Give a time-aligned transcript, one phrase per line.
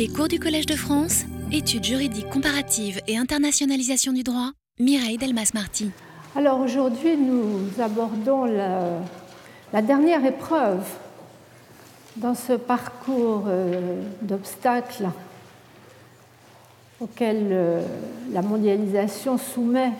[0.00, 5.90] Les cours du Collège de France, études juridiques comparatives et internationalisation du droit, Mireille Delmas-Marty.
[6.34, 10.88] Alors aujourd'hui, nous abordons la, dernière épreuve
[12.16, 15.10] dans ce parcours euh, d'obstacles
[16.98, 17.82] auquel euh,
[18.32, 19.92] la mondialisation soumet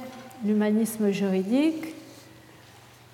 [0.46, 1.94] l'humanisme juridique.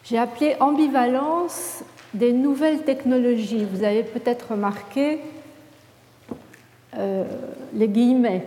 [0.05, 1.83] J'ai appelé ambivalence
[2.15, 3.67] des nouvelles technologies.
[3.73, 5.19] Vous avez peut-être remarqué
[6.99, 7.25] euh,
[7.75, 8.43] les guillemets,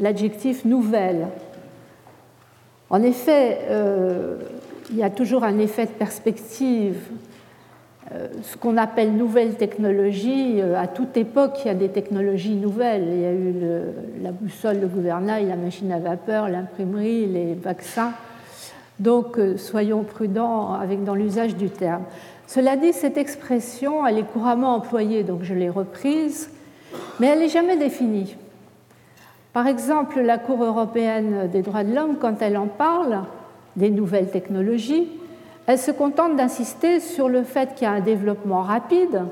[0.00, 1.26] l'adjectif nouvelle.
[2.88, 4.36] En effet, euh,
[4.90, 6.96] il y a toujours un effet de perspective.
[8.12, 13.06] Euh, ce qu'on appelle nouvelles technologies, à toute époque, il y a des technologies nouvelles.
[13.12, 13.54] Il y a eu
[14.22, 18.12] la boussole, le gouvernail, la machine à vapeur, l'imprimerie, les vaccins.
[18.98, 22.04] Donc, soyons prudents avec, dans l'usage du terme.
[22.46, 26.48] Cela dit, cette expression, elle est couramment employée, donc je l'ai reprise
[27.18, 28.36] mais elle n'est jamais définie.
[29.52, 33.22] Par exemple, la Cour européenne des droits de l'homme, quand elle en parle
[33.74, 35.08] des nouvelles technologies,
[35.66, 39.22] elle se contente d'insister sur le fait qu'il y a un développement rapide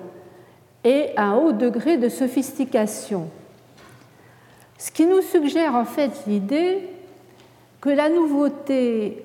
[0.83, 3.29] et un haut degré de sophistication.
[4.79, 6.89] Ce qui nous suggère en fait l'idée
[7.81, 9.23] que la nouveauté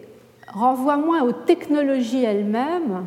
[0.53, 3.05] renvoie moins aux technologies elles-mêmes,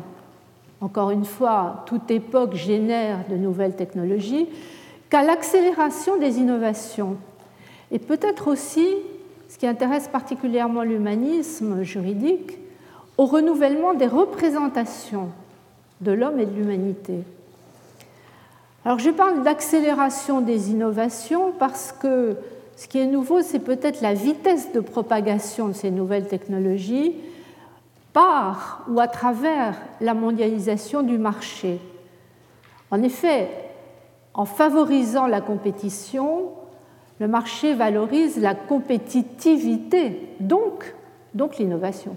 [0.81, 4.47] encore une fois, toute époque génère de nouvelles technologies,
[5.13, 7.17] qu'à l'accélération des innovations.
[7.91, 8.87] Et peut-être aussi,
[9.47, 12.57] ce qui intéresse particulièrement l'humanisme juridique,
[13.19, 15.29] au renouvellement des représentations
[16.01, 17.19] de l'homme et de l'humanité.
[18.85, 22.35] Alors je parle d'accélération des innovations parce que
[22.75, 27.13] ce qui est nouveau, c'est peut-être la vitesse de propagation de ces nouvelles technologies
[28.13, 31.79] par ou à travers la mondialisation du marché.
[32.89, 33.47] En effet,
[34.33, 36.49] en favorisant la compétition,
[37.19, 40.93] le marché valorise la compétitivité, donc,
[41.59, 42.15] l'innovation,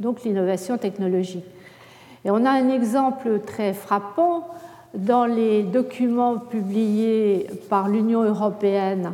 [0.00, 1.44] donc l'innovation technologique.
[2.24, 4.48] Et on a un exemple très frappant
[4.94, 9.12] dans les documents publiés par l'Union européenne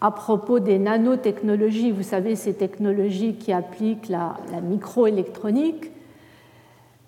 [0.00, 5.90] à propos des nanotechnologies, vous savez, ces technologies qui appliquent la, la microélectronique.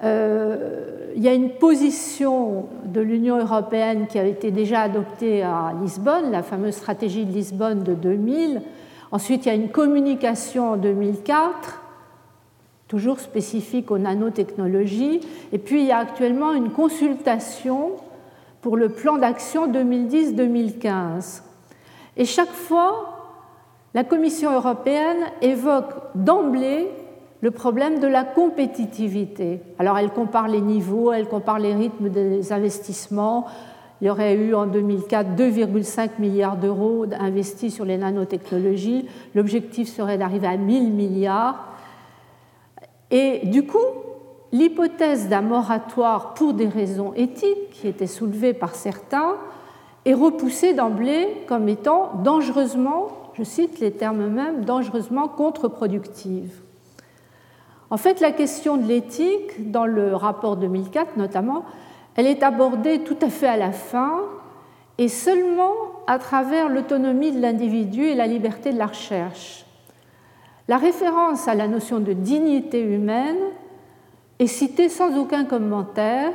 [0.02, 5.74] Euh, il y a une position de l'Union européenne qui a été déjà adoptée à
[5.82, 8.62] Lisbonne, la fameuse stratégie de Lisbonne de 2000.
[9.12, 11.82] Ensuite, il y a une communication en 2004,
[12.86, 15.20] toujours spécifique aux nanotechnologies.
[15.52, 17.96] Et puis, il y a actuellement une consultation
[18.60, 21.42] pour le plan d'action 2010-2015.
[22.16, 23.20] Et chaque fois,
[23.94, 26.88] la Commission européenne évoque d'emblée
[27.40, 29.60] le problème de la compétitivité.
[29.78, 33.46] Alors elle compare les niveaux, elle compare les rythmes des investissements.
[34.00, 39.06] Il y aurait eu en 2004 2,5 milliards d'euros investis sur les nanotechnologies.
[39.34, 41.68] L'objectif serait d'arriver à 1000 milliards.
[43.10, 43.78] Et du coup,
[44.52, 49.36] l'hypothèse d'un moratoire pour des raisons éthiques, qui était soulevée par certains,
[50.04, 56.62] est repoussée d'emblée comme étant dangereusement, je cite les termes mêmes, dangereusement contre-productive.
[57.90, 61.64] En fait, la question de l'éthique, dans le rapport 2004 notamment,
[62.16, 64.20] elle est abordée tout à fait à la fin
[64.98, 65.72] et seulement
[66.06, 69.64] à travers l'autonomie de l'individu et la liberté de la recherche.
[70.68, 73.38] La référence à la notion de dignité humaine
[74.38, 76.32] est citée sans aucun commentaire.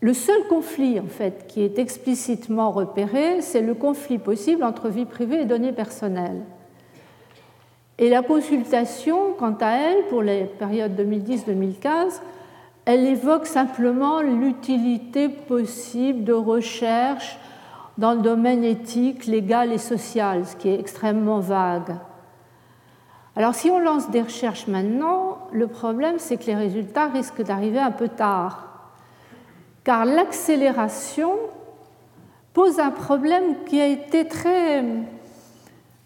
[0.00, 5.04] Le seul conflit en fait qui est explicitement repéré, c'est le conflit possible entre vie
[5.04, 6.42] privée et données personnelles.
[7.98, 12.20] Et la consultation, quant à elle, pour les périodes 2010-2015,
[12.86, 17.38] elle évoque simplement l'utilité possible de recherche
[17.96, 21.96] dans le domaine éthique, légal et social, ce qui est extrêmement vague.
[23.36, 27.78] Alors si on lance des recherches maintenant, le problème c'est que les résultats risquent d'arriver
[27.78, 28.90] un peu tard,
[29.84, 31.32] car l'accélération
[32.52, 34.84] pose un problème qui a été très,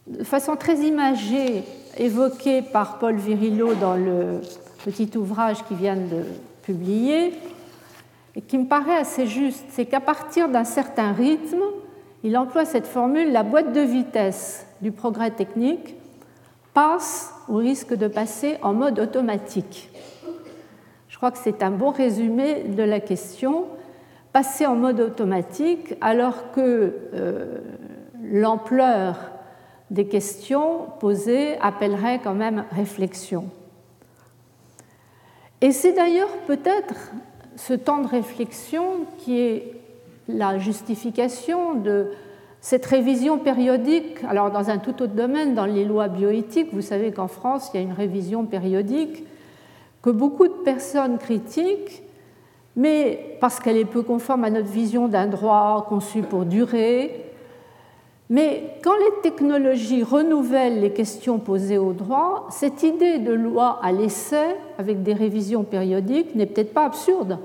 [0.07, 1.65] de façon très imagée
[1.99, 4.41] évoqué par Paul Virillo dans le
[4.85, 6.25] petit ouvrage qu'il vient de
[6.62, 7.33] publier,
[8.37, 11.62] et qui me paraît assez juste, c'est qu'à partir d'un certain rythme,
[12.23, 15.97] il emploie cette formule, la boîte de vitesse du progrès technique
[16.73, 19.91] passe au risque de passer en mode automatique.
[21.09, 23.67] Je crois que c'est un bon résumé de la question.
[24.33, 27.59] Passer en mode automatique alors que euh,
[28.23, 29.17] l'ampleur
[29.90, 33.46] des questions posées appelleraient quand même réflexion.
[35.61, 37.12] Et c'est d'ailleurs peut-être
[37.56, 39.73] ce temps de réflexion qui est
[40.29, 42.12] la justification de
[42.61, 47.12] cette révision périodique, alors dans un tout autre domaine, dans les lois bioéthiques, vous savez
[47.12, 49.25] qu'en France, il y a une révision périodique
[50.02, 52.02] que beaucoup de personnes critiquent,
[52.76, 57.28] mais parce qu'elle est peu conforme à notre vision d'un droit conçu pour durer.
[58.31, 63.91] Mais quand les technologies renouvellent les questions posées au droit, cette idée de loi à
[63.91, 67.39] l'essai, avec des révisions périodiques, n'est peut-être pas absurde.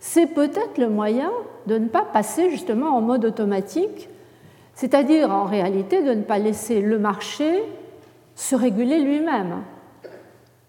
[0.00, 1.30] C'est peut-être le moyen
[1.66, 4.08] de ne pas passer justement en mode automatique,
[4.74, 7.62] c'est-à-dire en réalité de ne pas laisser le marché
[8.34, 9.62] se réguler lui-même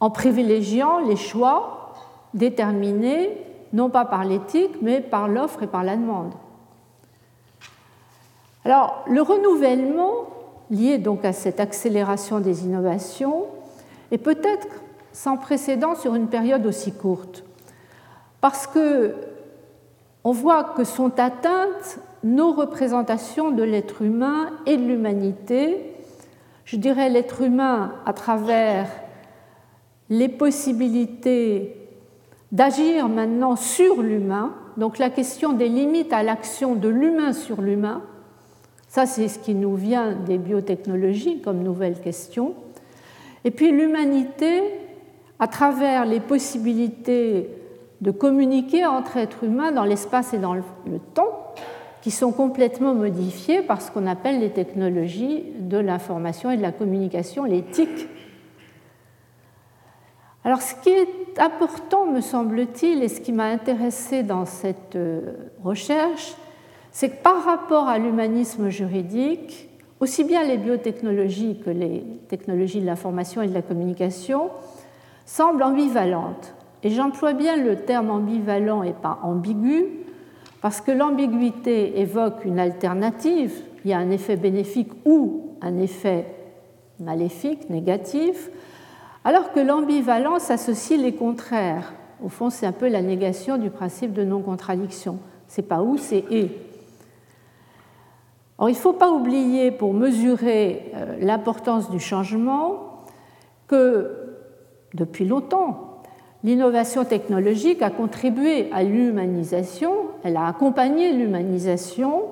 [0.02, 1.94] en privilégiant les choix
[2.34, 3.38] déterminés
[3.72, 6.34] non pas par l'éthique, mais par l'offre et par la demande.
[8.66, 10.28] Alors, le renouvellement
[10.72, 13.46] lié donc à cette accélération des innovations
[14.12, 14.68] est peut-être
[15.12, 17.44] sans précédent sur une période aussi courte,
[18.42, 19.16] parce que
[20.24, 25.94] on voit que sont atteintes nos représentations de l'être humain et de l'humanité.
[26.64, 28.88] Je dirais l'être humain à travers
[30.10, 31.76] les possibilités
[32.54, 38.02] d'agir maintenant sur l'humain, donc la question des limites à l'action de l'humain sur l'humain,
[38.94, 42.54] ça c'est ce qui nous vient des biotechnologies comme nouvelle question,
[43.44, 44.62] et puis l'humanité
[45.40, 47.50] à travers les possibilités
[48.02, 50.62] de communiquer entre êtres humains dans l'espace et dans le
[51.16, 51.56] temps,
[52.04, 56.72] qui sont complètement modifiées par ce qu'on appelle les technologies de l'information et de la
[56.72, 58.08] communication, l'éthique
[60.46, 65.22] alors ce qui est important, me semble-t-il, et ce qui m'a intéressé dans cette euh,
[65.64, 66.36] recherche,
[66.94, 69.68] c'est que par rapport à l'humanisme juridique,
[70.00, 74.52] aussi bien les biotechnologies que les technologies de l'information et de la communication
[75.26, 76.54] semblent ambivalentes.
[76.84, 79.86] Et j'emploie bien le terme ambivalent et pas ambigu,
[80.62, 83.54] parce que l'ambiguïté évoque une alternative,
[83.84, 86.26] il y a un effet bénéfique ou un effet
[87.00, 88.52] maléfique, négatif,
[89.24, 91.94] alors que l'ambivalence associe les contraires.
[92.24, 95.18] Au fond, c'est un peu la négation du principe de non-contradiction.
[95.48, 96.52] C'est pas où, c'est et.
[98.68, 103.04] Il ne faut pas oublier, pour mesurer euh, l'importance du changement,
[103.68, 104.12] que
[104.94, 106.02] depuis longtemps,
[106.44, 109.92] l'innovation technologique a contribué à l'humanisation,
[110.24, 112.24] elle a accompagné l'humanisation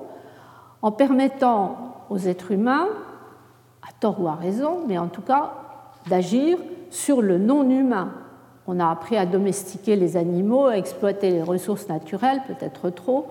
[0.80, 2.88] en permettant aux êtres humains,
[3.82, 5.52] à tort ou à raison, mais en tout cas,
[6.08, 6.58] d'agir
[6.90, 8.12] sur le non-humain.
[8.66, 13.28] On a appris à domestiquer les animaux, à exploiter les ressources naturelles, peut-être trop,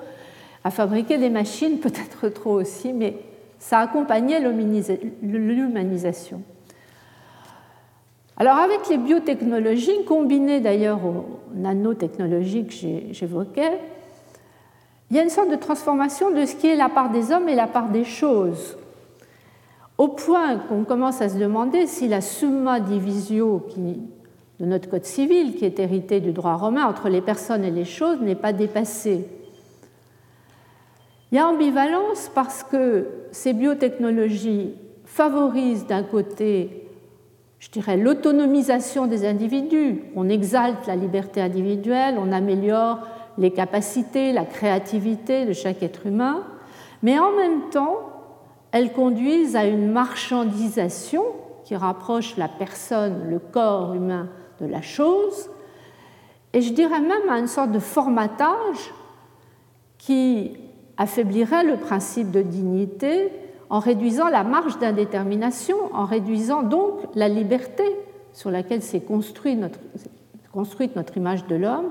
[0.64, 3.18] à fabriquer des machines, peut-être trop aussi, mais
[3.60, 4.40] ça accompagnait
[5.22, 6.42] l'humanisation.
[8.38, 12.74] Alors avec les biotechnologies, combinées d'ailleurs aux nanotechnologies que
[13.14, 13.80] j'évoquais,
[15.10, 17.50] il y a une sorte de transformation de ce qui est la part des hommes
[17.50, 18.78] et la part des choses
[20.02, 23.68] au point qu'on commence à se demander si la summa divisio
[24.60, 27.86] de notre Code civil, qui est hérité du droit romain entre les personnes et les
[27.86, 29.28] choses, n'est pas dépassée.
[31.32, 34.74] Il y a ambivalence parce que ces biotechnologies
[35.06, 36.90] favorisent d'un côté,
[37.60, 40.04] je dirais, l'autonomisation des individus.
[40.16, 43.00] On exalte la liberté individuelle, on améliore
[43.38, 46.44] les capacités, la créativité de chaque être humain,
[47.02, 48.00] mais en même temps,
[48.74, 51.24] elles conduisent à une marchandisation
[51.64, 54.28] qui rapproche la personne, le corps humain
[54.60, 55.50] de la chose,
[56.52, 58.92] et je dirais même à une sorte de formatage
[59.98, 60.58] qui
[61.02, 63.32] affaiblirait le principe de dignité
[63.72, 67.84] en réduisant la marge d'indétermination, en réduisant donc la liberté
[68.34, 69.60] sur laquelle s'est construite
[70.96, 71.90] notre, image de l'homme,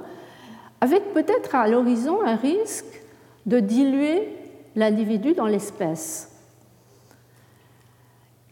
[0.80, 3.02] avec peut-être à l'horizon un risque
[3.46, 4.28] de diluer
[4.76, 6.30] l'individu dans l'espèce.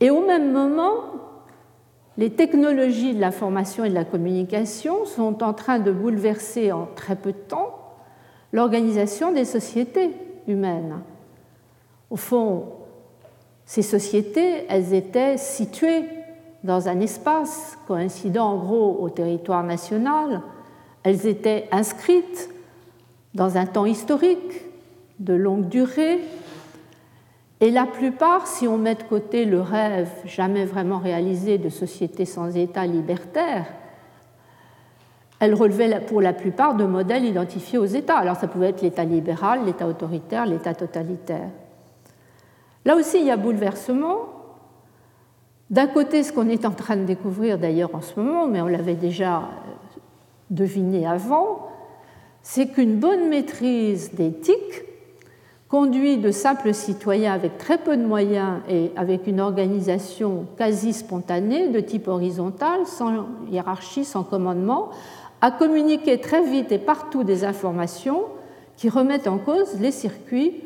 [0.01, 1.05] Et au même moment,
[2.17, 7.15] les technologies de l'information et de la communication sont en train de bouleverser en très
[7.15, 7.77] peu de temps
[8.53, 10.11] l'organisation des sociétés
[12.11, 12.65] Au fond,
[13.67, 16.05] ces sociétés, elles étaient situées
[16.65, 20.41] dans un espace coïncidant en gros au territoire national,
[21.03, 22.51] elles étaient inscrites
[23.35, 24.63] dans un temps historique
[25.19, 26.21] de longue durée,
[27.61, 32.25] et la plupart, si on met de côté le rêve jamais vraiment réalisé de sociétés
[32.25, 33.67] sans État libertaire,
[35.41, 38.19] elles relevaient pour la plupart de modèles identifiés aux États.
[38.19, 41.49] Alors ça pouvait être l'État libéral, l'État autoritaire, l'État totalitaire.
[42.85, 44.17] Là aussi, il y a bouleversement.
[45.71, 48.67] D'un côté, ce qu'on est en train de découvrir d'ailleurs en ce moment, mais on
[48.67, 49.43] l'avait déjà euh,
[50.51, 51.69] deviné avant,
[52.43, 54.85] c'est qu'une bonne maîtrise d'éthique
[55.69, 61.69] conduit de simples citoyens avec très peu de moyens et avec une organisation quasi spontanée
[61.69, 64.89] de type horizontal, sans hiérarchie, sans commandement,
[65.41, 68.25] à communiquer très vite et partout des informations
[68.77, 70.63] qui remettent en cause les circuits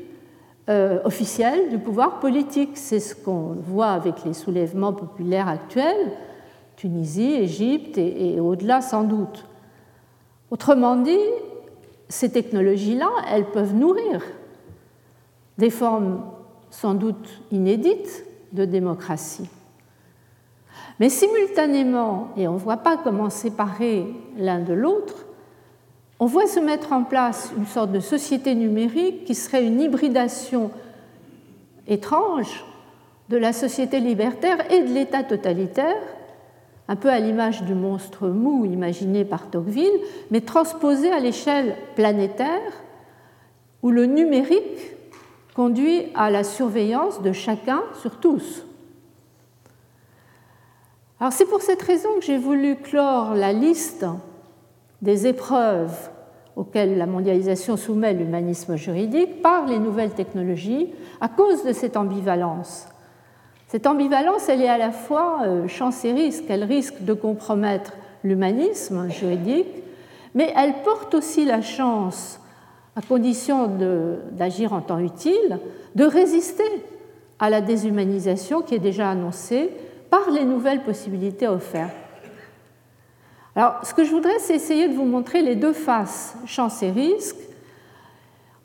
[0.68, 2.70] euh, officiels du pouvoir politique.
[2.74, 6.12] C'est ce qu'on voit avec les soulèvements populaires actuels,
[6.76, 9.46] Tunisie, Égypte et au-delà sans doute.
[10.50, 11.18] Autrement dit,
[12.08, 14.22] ces technologies-là, elles peuvent nourrir
[15.58, 16.22] des formes
[16.70, 19.48] sans doute inédites de démocratie.
[21.02, 24.06] Mais simultanément, et on ne voit pas comment séparer
[24.38, 25.26] l'un de l'autre,
[26.20, 30.70] on voit se mettre en place une sorte de société numérique qui serait une hybridation
[31.88, 32.64] étrange
[33.30, 36.00] de la société libertaire et de l'État totalitaire,
[36.86, 42.70] un peu à l'image du monstre mou imaginé par Tocqueville, mais transposé à l'échelle planétaire,
[43.82, 44.94] où le numérique
[45.56, 48.64] conduit à la surveillance de chacun sur tous.
[51.30, 54.04] C'est pour cette raison que j'ai voulu clore la liste
[55.02, 56.10] des épreuves
[56.56, 62.88] auxquelles la mondialisation soumet l'humanisme juridique par les nouvelles technologies à cause de cette ambivalence.
[63.68, 66.44] Cette ambivalence, elle est à la fois euh, chance et risque.
[66.48, 69.82] Elle risque de compromettre l'humanisme juridique,
[70.34, 72.40] mais elle porte aussi la chance
[72.96, 73.70] à condition
[74.32, 75.58] d'agir en temps utile,
[75.94, 76.84] de résister
[77.38, 79.70] à la déshumanisation qui est déjà annoncée
[80.12, 81.96] par les nouvelles possibilités offertes.
[83.56, 86.90] Alors, ce que je voudrais, c'est essayer de vous montrer les deux faces, chance et
[86.90, 87.36] risque,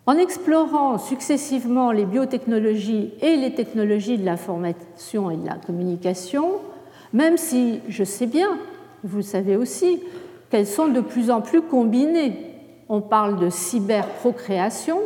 [0.05, 6.55] en explorant successivement les biotechnologies et les technologies de l'information et de la communication,
[7.13, 8.57] même si je sais bien,
[9.05, 10.03] vous le savez aussi,
[10.49, 12.47] qu'elles sont de plus en plus combinées
[12.89, 14.99] on parle de cyberprocréation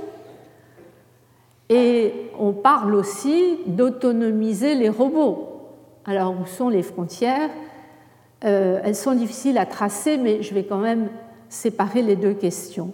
[1.70, 5.51] et on parle aussi d'autonomiser les robots.
[6.06, 7.50] Alors où sont les frontières?
[8.44, 11.10] Euh, Elles sont difficiles à tracer, mais je vais quand même
[11.50, 12.94] séparer les deux questions.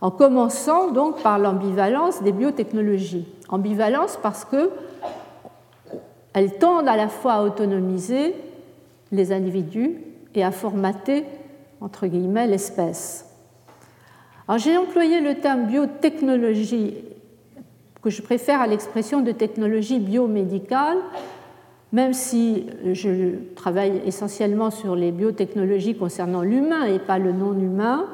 [0.00, 3.26] En commençant donc par l'ambivalence des biotechnologies.
[3.48, 4.70] Ambivalence parce que
[6.32, 8.34] elles tendent à la fois à autonomiser
[9.12, 9.98] les individus
[10.34, 11.24] et à formater,
[11.80, 13.24] entre guillemets, l'espèce
[14.56, 16.94] j'ai employé le terme biotechnologie,
[18.02, 20.98] que je préfère à l'expression de technologie biomédicale,
[21.94, 28.06] même si je travaille essentiellement sur les biotechnologies concernant l'humain et pas le non-humain.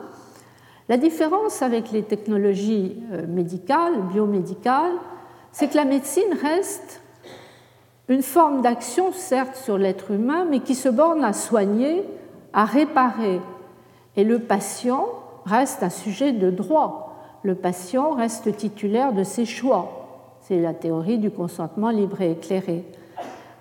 [0.91, 4.93] La différence avec les technologies euh, médicales, biomédicales,
[5.51, 7.01] c'est que la médecine reste
[8.09, 12.05] une forme d'action, certes, sur l'être humain, mais qui se borne à soigner,
[12.53, 13.41] à réparer.
[14.15, 15.07] Et le patient,
[15.47, 17.17] reste un sujet de droit.
[17.45, 20.37] Le patient reste titulaire de ses choix.
[20.43, 22.85] C'est la théorie du consentement libre et éclairé.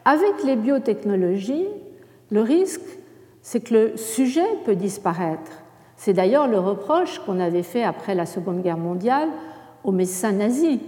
[0.10, 1.68] Avec les biotechnologies,
[2.32, 2.82] le risque,
[3.44, 5.52] c'est que le sujet peut disparaître.
[5.98, 9.30] C'est d'ailleurs le reproche qu'on avait fait après la Seconde Guerre mondiale
[9.84, 10.80] aux médecins nazis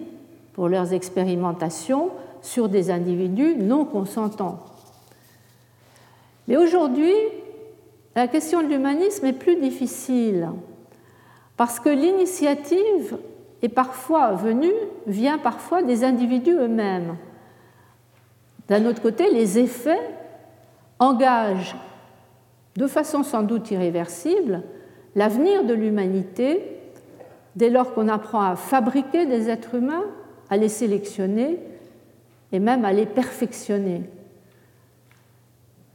[0.53, 2.09] pour leurs expérimentations
[2.41, 4.57] sur des individus non consentants.
[6.47, 7.13] Mais aujourd'hui,
[8.15, 10.49] la question de l'humanisme est plus difficile
[11.57, 13.19] parce que l'initiative
[13.61, 14.73] est parfois venue,
[15.05, 17.17] vient parfois des individus eux-mêmes.
[18.71, 19.99] D'un autre côté, les effets
[20.97, 21.75] engagent
[22.77, 24.63] de façon sans doute irréversible
[25.13, 26.79] l'avenir de l'humanité
[27.57, 30.05] dès lors qu'on apprend à fabriquer des êtres humains,
[30.49, 31.59] à les sélectionner
[32.53, 34.03] et même à les perfectionner.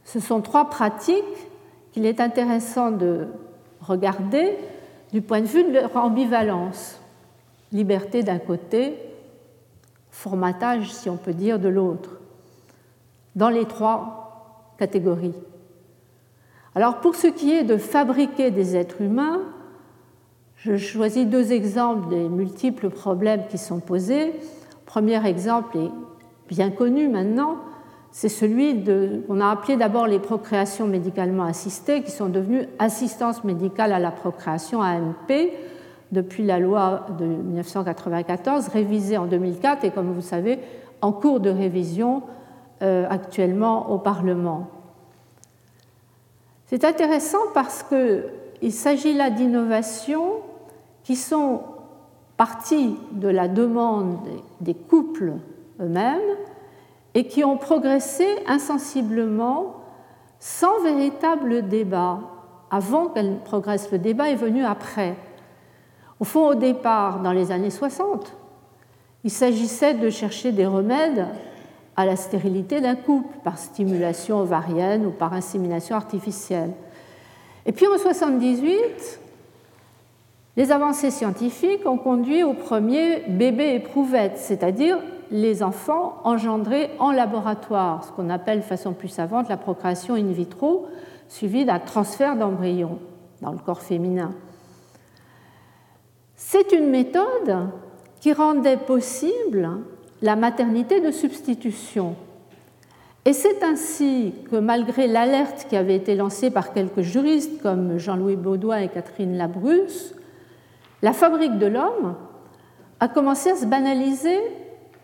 [0.03, 1.23] Ce sont trois pratiques
[1.93, 3.25] qu'il est intéressant de
[3.81, 4.55] regarder
[5.11, 7.01] du point de vue de leur ambivalence.
[7.71, 8.99] Liberté d'un côté,
[10.11, 12.16] formatage, si on peut dire, de l'autre,
[13.37, 15.35] dans les trois catégories.
[16.75, 19.39] Alors pour ce qui est de fabriquer des êtres humains,
[20.57, 24.33] je choisis deux exemples des multiples problèmes qui sont posés.
[24.85, 25.91] Premier exemple est
[26.49, 27.57] bien connu maintenant,
[28.11, 33.93] c'est celui qu'on a appelé d'abord les procréations médicalement assistées, qui sont devenues assistance médicale
[33.93, 35.51] à la procréation, AMP,
[36.11, 40.57] depuis la loi de 1994, révisée en 2004 et, comme vous savez,
[41.01, 42.23] en cours de révision
[42.81, 44.67] actuellement au Parlement.
[46.67, 50.41] C'est intéressant parce qu'il s'agit là d'innovations
[51.03, 51.61] qui sont
[52.35, 54.17] parties de la demande
[54.61, 55.33] des couples
[55.79, 56.19] eux-mêmes
[57.15, 59.75] et qui ont progressé insensiblement
[60.39, 62.19] sans véritable débat.
[62.69, 65.15] Avant qu'elles progressent, le débat est venu après.
[66.19, 68.35] Au fond, au départ, dans les années 60,
[69.23, 71.25] il s'agissait de chercher des remèdes
[71.97, 76.71] à la stérilité d'un couple par stimulation ovarienne ou par insémination artificielle.
[77.65, 79.19] Et puis en 1978,
[80.55, 84.99] les avancées scientifiques ont conduit au premier bébé éprouvette, c'est-à-dire
[85.31, 90.31] les enfants engendrés en laboratoire, ce qu'on appelle de façon plus savante la procréation in
[90.31, 90.87] vitro,
[91.27, 92.99] suivie d'un transfert d'embryon
[93.41, 94.31] dans le corps féminin.
[96.35, 97.69] C'est une méthode
[98.21, 99.69] qui rendait possible
[100.21, 102.15] la maternité de substitution.
[103.25, 108.37] Et c'est ainsi que malgré l'alerte qui avait été lancée par quelques juristes comme Jean-Louis
[108.37, 110.15] Baudouin et Catherine Labrusse,
[111.01, 112.15] la fabrique de l'homme
[112.99, 114.39] a commencé à se banaliser,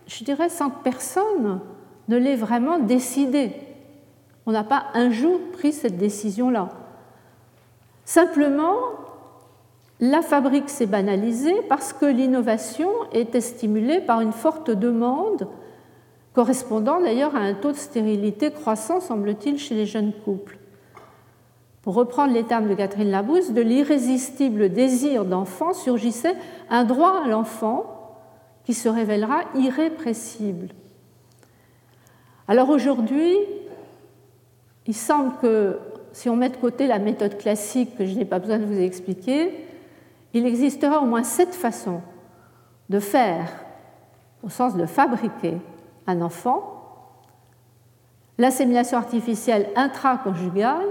[0.07, 1.59] je dirais, sans que personne
[2.07, 3.51] ne l'ait vraiment décidé.
[4.45, 6.69] On n'a pas un jour pris cette décision-là.
[8.05, 8.75] Simplement,
[10.03, 15.47] la fabrique s'est banalisée parce que l'innovation était stimulée par une forte demande,
[16.33, 20.57] correspondant d'ailleurs à un taux de stérilité croissant, semble-t-il, chez les jeunes couples.
[21.83, 26.35] Pour reprendre les termes de Catherine Labrousse, de l'irrésistible désir d'enfant surgissait
[26.69, 28.17] un droit à l'enfant
[28.65, 30.67] qui se révélera irrépressible.
[32.49, 33.37] Alors aujourd'hui,
[34.85, 35.79] il semble que
[36.11, 38.81] si on met de côté la méthode classique que je n'ai pas besoin de vous
[38.81, 39.53] expliquer,
[40.33, 42.01] il existera au moins sept façons
[42.89, 43.49] de faire,
[44.43, 45.57] au sens de fabriquer,
[46.07, 46.73] un enfant
[48.37, 50.87] l'assémination artificielle intraconjugale,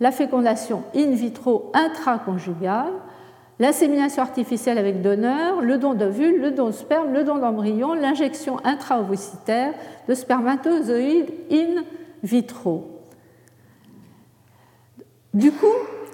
[0.00, 2.92] la fécondation in vitro intraconjugale,
[3.58, 8.56] l'insémination artificielle avec donneur, le don d'ovule, le don de sperme, le don d'embryon, l'injection
[8.64, 9.74] intra-ovocitaire
[10.08, 11.82] de spermatozoïdes in
[12.22, 13.00] vitro.
[15.34, 15.66] Du coup,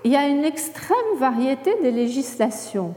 [0.05, 2.95] il y a une extrême variété des législations,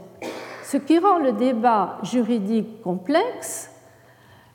[0.64, 3.70] ce qui rend le débat juridique complexe,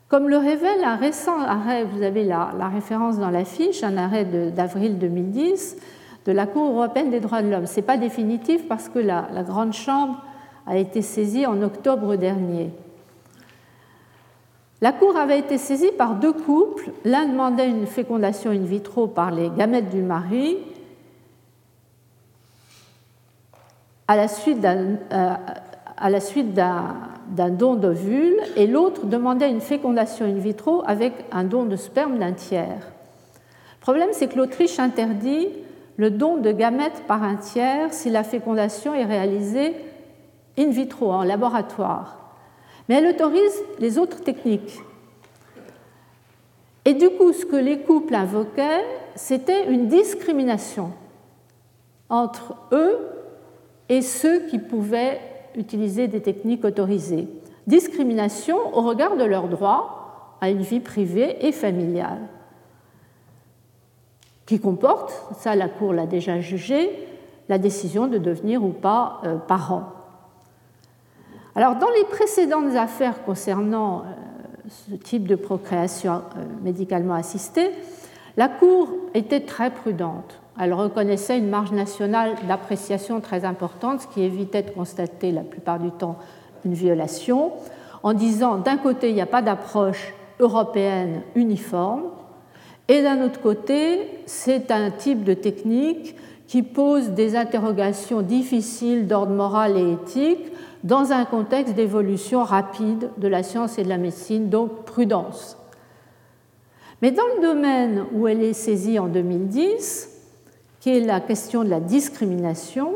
[0.07, 4.97] comme le révèle un récent arrêt, vous avez la, référence dans l'affiche, un arrêt d'avril
[4.97, 5.77] 2010
[6.25, 7.67] de la Cour européenne des droits de l'homme.
[7.67, 10.23] Ce n'est pas définitif parce que la Grande Chambre
[10.65, 12.71] a été saisie en octobre dernier.
[14.79, 16.91] La Cour avait été saisie par deux couples.
[17.03, 20.57] L'un demandait une fécondation in vitro par les gamètes du mari
[24.07, 31.13] à la suite d'un euh, don d'ovule et l'autre demandait une fécondation in vitro avec
[31.31, 32.79] un don de sperme d'un tiers.
[32.79, 35.47] Le problème, c'est que l'Autriche interdit
[35.97, 39.75] le don de gamètes par un tiers si la fécondation est réalisée
[40.57, 42.17] in vitro, en laboratoire.
[42.87, 44.79] Mais elle autorise les autres techniques.
[46.85, 50.91] Et du coup, ce que les couples invoquaient, c'était une discrimination
[52.09, 53.16] entre eux
[53.89, 55.19] et ceux qui pouvaient
[55.55, 57.27] utiliser des techniques autorisées.
[57.65, 62.21] Discrimination au regard de leur droit à une vie privée et familiale,
[64.45, 66.89] qui comporte, ça la Cour l'a déjà jugé,
[67.49, 69.93] la décision de devenir ou pas euh, parent.
[71.55, 74.03] Alors dans les précédentes affaires concernant euh,
[74.69, 77.71] ce type de procréation euh, médicalement assistée,
[78.37, 80.39] la Cour était très prudente.
[80.59, 85.79] Elle reconnaissait une marge nationale d'appréciation très importante, ce qui évitait de constater la plupart
[85.79, 86.17] du temps
[86.65, 87.51] une violation,
[88.03, 92.03] en disant d'un côté, il n'y a pas d'approche européenne uniforme,
[92.87, 96.15] et d'un autre côté, c'est un type de technique
[96.47, 100.51] qui pose des interrogations difficiles d'ordre moral et éthique
[100.83, 105.57] dans un contexte d'évolution rapide de la science et de la médecine, donc prudence.
[107.01, 110.16] Mais dans le domaine où elle est saisie en 2010,
[110.87, 112.93] la question de la discrimination,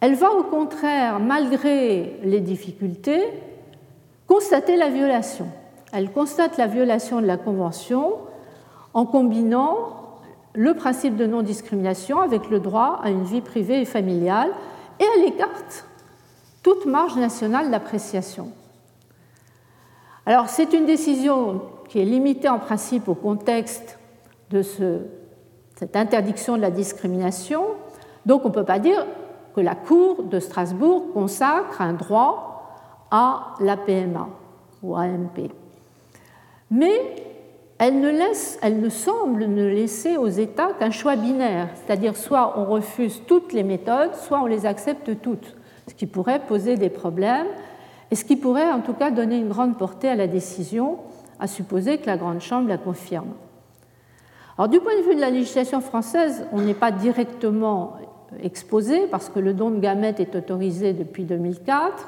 [0.00, 3.22] elle va au contraire, malgré les difficultés,
[4.26, 5.48] constater la violation.
[5.92, 8.16] Elle constate la violation de la Convention
[8.94, 9.76] en combinant
[10.54, 14.50] le principe de non-discrimination avec le droit à une vie privée et familiale,
[14.98, 15.84] et elle écarte
[16.62, 18.50] toute marge nationale d'appréciation.
[20.26, 23.98] Alors c'est une décision qui est limitée en principe au contexte
[24.50, 25.00] de ce
[25.78, 27.62] cette interdiction de la discrimination.
[28.26, 29.06] Donc on ne peut pas dire
[29.54, 34.28] que la Cour de Strasbourg consacre un droit à la PMA
[34.82, 35.52] ou AMP.
[36.70, 37.16] Mais
[37.78, 38.12] elle ne,
[38.62, 43.52] elle ne semble ne laisser aux États qu'un choix binaire, c'est-à-dire soit on refuse toutes
[43.52, 47.46] les méthodes, soit on les accepte toutes, ce qui pourrait poser des problèmes
[48.10, 50.98] et ce qui pourrait en tout cas donner une grande portée à la décision,
[51.38, 53.32] à supposer que la Grande Chambre la confirme.
[54.58, 57.96] Alors, du point de vue de la législation française, on n'est pas directement
[58.42, 62.06] exposé parce que le don de gamètes est autorisé depuis 2004,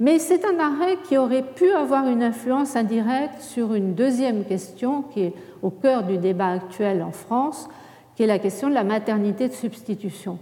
[0.00, 5.02] Mais c'est un arrêt qui aurait pu avoir une influence indirecte sur une deuxième question
[5.02, 7.68] qui est au cœur du débat actuel en France,
[8.16, 10.38] qui est la question de la maternité de substitution.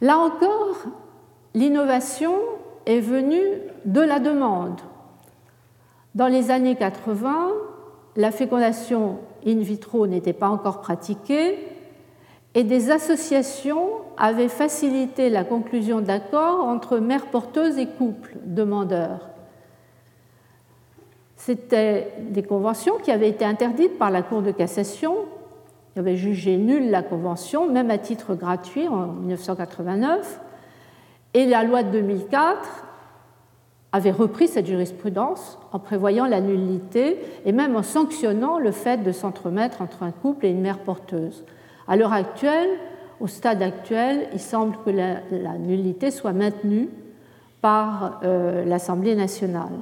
[0.00, 0.84] Là encore,
[1.54, 2.34] l'innovation
[2.86, 4.80] est venue de la demande.
[6.16, 7.52] Dans les années 80,
[8.16, 11.58] la fécondation in vitro n'était pas encore pratiquée
[12.54, 19.28] et des associations avaient facilité la conclusion d'accords entre mères porteuses et couples demandeurs.
[21.36, 25.14] C'était des conventions qui avaient été interdites par la Cour de cassation,
[25.92, 30.40] qui avait jugé nulle la convention, même à titre gratuit en 1989,
[31.34, 32.87] et la loi de 2004
[33.92, 39.12] avait repris cette jurisprudence en prévoyant la nullité et même en sanctionnant le fait de
[39.12, 41.44] s'entremettre entre un couple et une mère porteuse.
[41.86, 42.68] À l'heure actuelle,
[43.20, 46.88] au stade actuel, il semble que la, nullité soit maintenue
[47.60, 49.72] par euh, l'Assemblée nationale.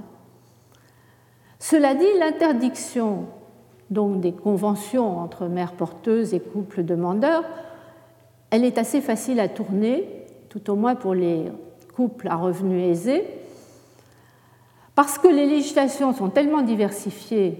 [1.58, 3.26] Cela dit, l'interdiction
[3.90, 7.44] donc des conventions entre mères porteuses et couples demandeurs,
[8.50, 10.08] elle est assez facile à tourner,
[10.48, 11.44] tout au moins pour les
[11.94, 13.24] couples à revenus aisés,
[14.96, 17.58] parce que les législations sont tellement diversifiées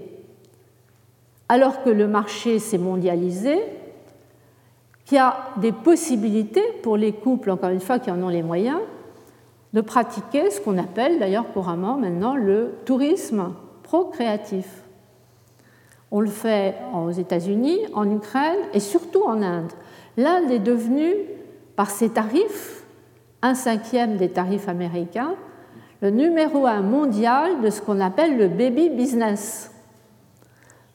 [1.47, 3.57] alors que le marché s'est mondialisé,
[5.05, 8.43] qu'il y a des possibilités pour les couples, encore une fois, qui en ont les
[8.43, 8.79] moyens,
[9.71, 14.83] de pratiquer ce qu'on appelle d'ailleurs couramment maintenant le tourisme procréatif.
[16.11, 19.71] On le fait aux États-Unis, en Ukraine et surtout en Inde.
[20.17, 21.13] L'Inde est devenue,
[21.75, 22.83] par ses tarifs,
[23.41, 25.35] un cinquième des tarifs américains,
[26.01, 29.71] le numéro un mondial de ce qu'on appelle le baby business,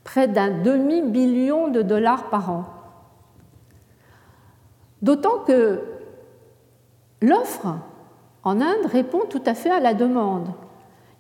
[0.05, 2.65] près d'un demi-billion de dollars par an.
[5.01, 5.81] D'autant que
[7.21, 7.75] l'offre
[8.45, 10.49] en Inde répond tout à fait à la demande.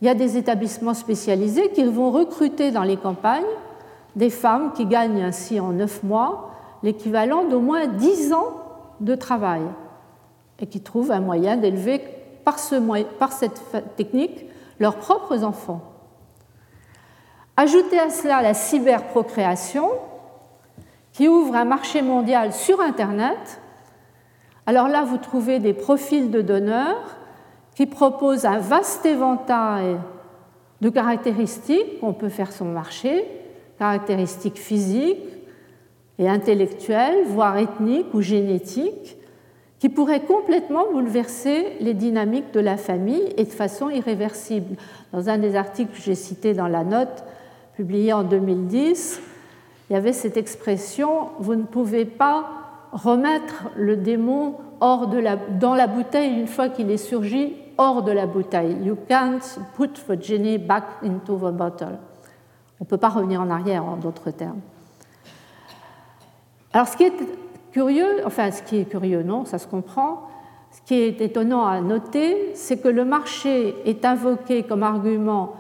[0.00, 3.42] Il y a des établissements spécialisés qui vont recruter dans les campagnes
[4.14, 6.50] des femmes qui gagnent ainsi en neuf mois
[6.82, 8.58] l'équivalent d'au moins dix ans
[9.00, 9.62] de travail
[10.58, 12.02] et qui trouvent un moyen d'élever
[12.44, 14.46] par, cette technique
[14.78, 15.82] leurs propres enfants.
[17.56, 19.88] Ajoutez à cela la cyberprocréation
[21.12, 23.60] qui ouvre un marché mondial sur Internet
[24.66, 27.16] alors là, vous trouvez des profils de donneurs
[27.74, 29.96] qui proposent un vaste éventail
[30.80, 33.26] de caractéristiques qu'on peut faire sur le marché,
[33.78, 35.18] caractéristiques physiques
[36.18, 39.16] et intellectuelles, voire ethniques ou génétiques,
[39.82, 44.76] qui pourraient complètement bouleverser les dynamiques de la famille et de façon irréversible.
[45.12, 47.24] Dans un des articles que j'ai cité dans la note
[47.74, 49.20] publiée en 2010,
[49.90, 52.48] il y avait cette expression Vous ne pouvez pas
[52.92, 58.76] remettre le démon dans la bouteille une fois qu'il est surgi hors de la bouteille.
[58.84, 61.98] You can't put the genie back into the bottle.
[62.78, 64.60] On ne peut pas revenir en arrière, en d'autres termes.
[66.72, 67.12] Alors, ce qui est
[67.72, 70.28] curieux, enfin, ce qui est curieux, non, ça se comprend.
[70.70, 75.54] Ce qui est étonnant à noter, c'est que le marché est invoqué comme argument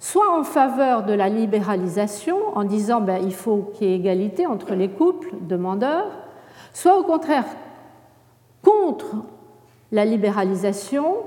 [0.00, 4.74] soit en faveur de la libéralisation, en disant ben, faut qu'il y ait égalité entre
[4.74, 6.08] les couples demandeurs,
[6.72, 7.44] soit au contraire
[8.64, 9.16] contre
[9.92, 11.18] la libéralisation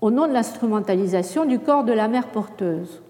[0.00, 3.02] au nom de l'instrumentalisation du corps de la mère porteuse.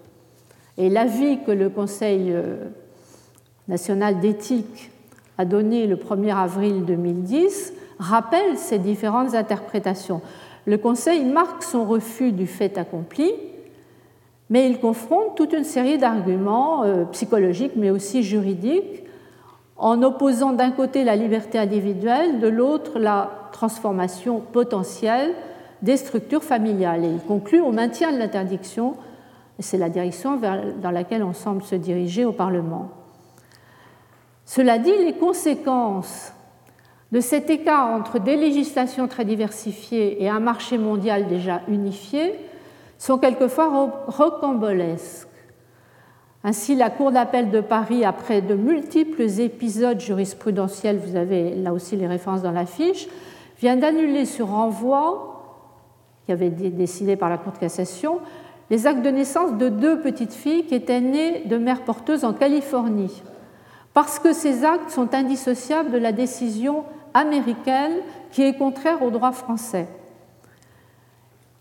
[0.77, 2.69] Et l'avis que le Conseil euh,
[3.67, 4.89] national d'éthique
[5.39, 10.21] a donné le 1er avril 2010 rappelle ces différentes interprétations.
[10.65, 13.31] Le Conseil marque son refus du fait accompli,
[14.49, 19.05] mais il confronte toute une série d'arguments euh, psychologiques, mais aussi juridiques,
[19.77, 25.33] en opposant d'un côté la liberté individuelle, de l'autre la transformation potentielle
[25.81, 27.05] des structures familiales.
[27.05, 28.95] Et il conclut au maintien de l'interdiction,
[29.59, 30.37] c'est la direction
[30.81, 32.89] dans laquelle on semble se diriger au Parlement.
[34.49, 36.33] Cela dit, les conséquences
[37.11, 42.33] de cet écart entre des législations très diversifiées et un marché mondial déjà unifié
[42.97, 43.69] sont quelquefois
[44.07, 45.27] rocambolesques.
[46.43, 51.95] Ainsi, la Cour d'appel de Paris, après de multiples épisodes jurisprudentiels, vous avez là aussi
[51.95, 53.07] les références dans la fiche,
[53.59, 55.43] vient d'annuler sur renvoi,
[56.25, 58.17] qui avait été décidé par la Cour de cassation,
[58.71, 62.33] les actes de naissance de deux petites filles qui étaient nées de mères porteuses en
[62.33, 63.21] Californie,
[63.99, 67.97] parce que ces actes sont indissociables de la décision américaine
[68.31, 69.89] qui est contraire au droit français.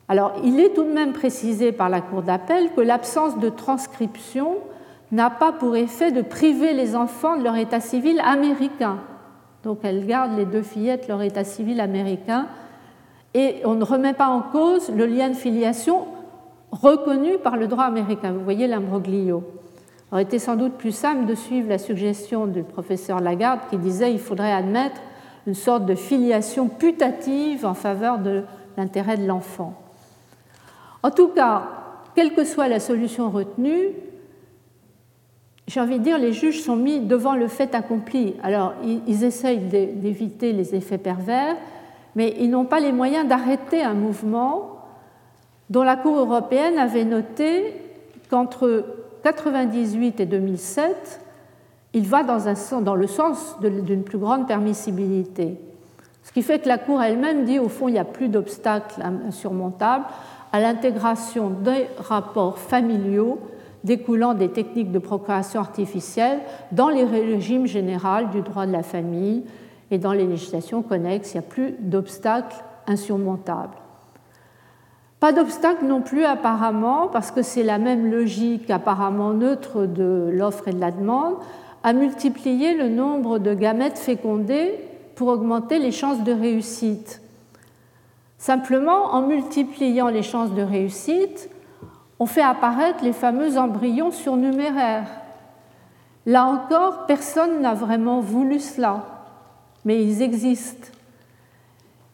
[0.06, 4.58] Alors, il est tout de même précisé par la Cour d'appel que l'absence de transcription
[5.10, 9.00] n'a pas pour effet de priver les enfants de leur état civil américain.
[9.64, 12.46] Donc, elle garde les deux fillettes leur état civil américain
[13.34, 16.06] et on ne remet pas en cause le lien de filiation
[16.70, 18.30] reconnu par le droit américain.
[18.30, 19.42] Vous voyez l'imbroglio.
[20.10, 24.10] Aurait été sans doute plus simple de suivre la suggestion du professeur Lagarde qui disait
[24.10, 25.00] qu'il faudrait admettre
[25.46, 28.44] une sorte de filiation putative en faveur de
[28.76, 29.74] l'intérêt de l'enfant.
[31.02, 31.62] En tout cas,
[32.14, 33.90] quelle que soit la solution retenue,
[35.66, 38.34] j'ai envie de dire, les juges sont mis devant le fait accompli.
[38.42, 41.56] Alors, ils essayent d'éviter les effets pervers,
[42.16, 44.78] mais ils n'ont pas les moyens d'arrêter un mouvement
[45.68, 47.74] dont la Cour européenne avait noté
[48.30, 48.84] qu'entre
[49.24, 51.20] 1998 et 2007,
[51.94, 55.58] il va dans, le sens d'une plus grande permissibilité.
[56.22, 59.02] Ce qui fait que la Cour elle-même dit, au fond, il n'y a plus d'obstacles
[59.26, 60.04] insurmontables
[60.52, 63.38] à l'intégration des rapports familiaux
[63.84, 66.40] découlant des techniques de procréation artificielle
[66.72, 69.44] dans les régimes généraux du droit de la famille
[69.90, 71.32] et dans les législations connexes.
[71.32, 73.76] Il n'y a plus d'obstacles insurmontables.
[75.20, 80.68] Pas d'obstacle non plus apparemment, parce que c'est la même logique apparemment neutre de l'offre
[80.68, 81.34] et de la demande,
[81.82, 84.78] à multiplier le nombre de gamètes fécondés
[85.16, 87.20] pour augmenter les chances de réussite.
[88.38, 91.50] Simplement, en multipliant les chances de réussite,
[92.20, 95.08] on fait apparaître les fameux embryons surnuméraires.
[96.26, 99.04] Là encore, personne n'a vraiment voulu cela,
[99.84, 100.88] mais ils existent.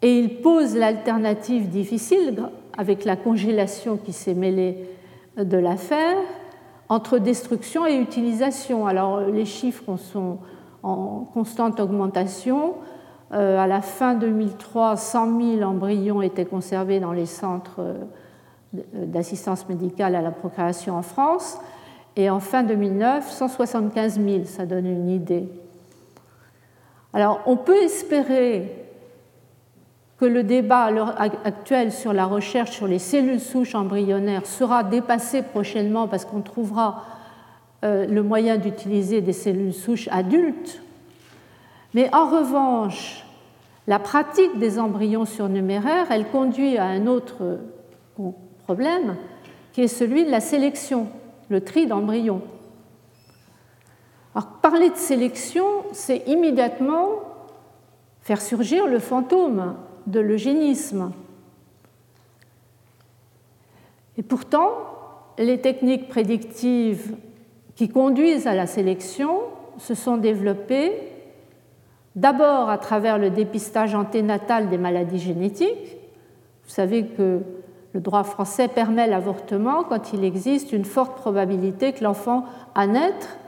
[0.01, 2.35] Et ils posent l'alternative difficile,
[2.77, 4.89] avec la congélation qui s'est mêlée
[5.37, 6.17] de l'affaire,
[6.89, 8.87] entre destruction et utilisation.
[8.87, 10.39] Alors les chiffres sont
[10.83, 12.75] en constante augmentation.
[13.33, 18.05] Euh, à la fin 2003, 100 000 embryons étaient conservés dans les centres euh,
[18.93, 21.59] d'assistance médicale à la procréation en France.
[22.17, 25.49] Et en fin 2009, 175 000, ça donne une idée.
[27.13, 28.84] Alors on peut espérer
[30.25, 30.89] que le débat
[31.45, 37.05] actuel sur la recherche sur les cellules souches embryonnaires sera dépassé prochainement parce qu'on trouvera
[37.85, 40.81] euh, le moyen d'utiliser des cellules souches adultes.
[41.93, 43.27] Mais en revanche,
[43.87, 47.59] la pratique des embryons surnuméraires, elle conduit à un autre
[48.63, 49.17] problème,
[49.75, 51.09] qui est celui de la sélection,
[51.51, 52.41] le tri d'embryons.
[54.35, 57.11] Alors, parler de sélection, c'est immédiatement
[58.23, 59.75] faire surgir le fantôme
[60.07, 61.13] de l'eugénisme.
[64.17, 64.71] Et pourtant,
[65.39, 67.17] les techniques prédictives
[67.75, 69.41] qui conduisent à la sélection
[69.79, 70.93] se sont développées
[72.15, 75.97] d'abord à travers le dépistage anténatal des maladies génétiques.
[76.65, 77.41] Vous savez que
[77.93, 83.39] le droit français permet l'avortement quand il existe une forte probabilité que l'enfant à naître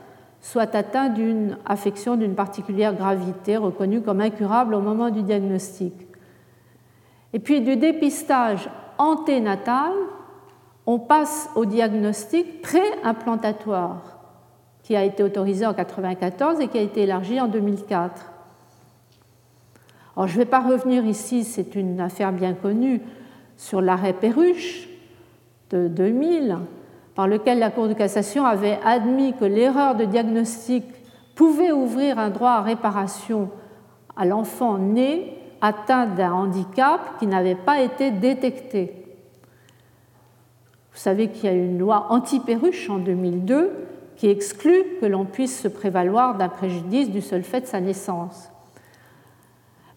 [0.41, 6.06] soit atteint d'une affection d'une particulière gravité reconnue comme incurable au moment du diagnostic.
[7.37, 9.91] Et puis du dépistage anténatal,
[10.87, 14.17] on passe au diagnostic préimplantatoire,
[14.81, 18.25] qui a été autorisé en 1994 et qui a été élargi en 2004.
[20.15, 23.01] Alors, je ne vais pas revenir ici, c'est une affaire bien connue,
[23.55, 24.89] sur l'arrêt Perruche
[25.69, 26.57] de 2000,
[27.13, 30.85] par lequel la Cour de cassation avait admis que l'erreur de diagnostic
[31.35, 33.51] pouvait ouvrir un droit à réparation
[34.15, 39.05] à l'enfant né atteint d'un handicap qui n'avait pas été détecté.
[40.93, 43.71] Vous savez qu'il y a une loi anti-perruche en 2002
[44.15, 48.49] qui exclut que l'on puisse se prévaloir d'un préjudice du seul fait de sa naissance.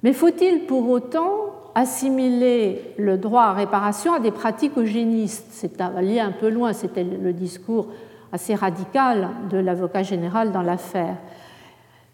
[0.02, 1.30] Mais faut-il pour autant
[1.74, 5.48] assimiler le droit à réparation à des pratiques eugénistes?
[5.50, 7.88] C'est aller un peu loin, c'était le discours
[8.32, 11.16] assez radical de l'avocat général dans l'affaire.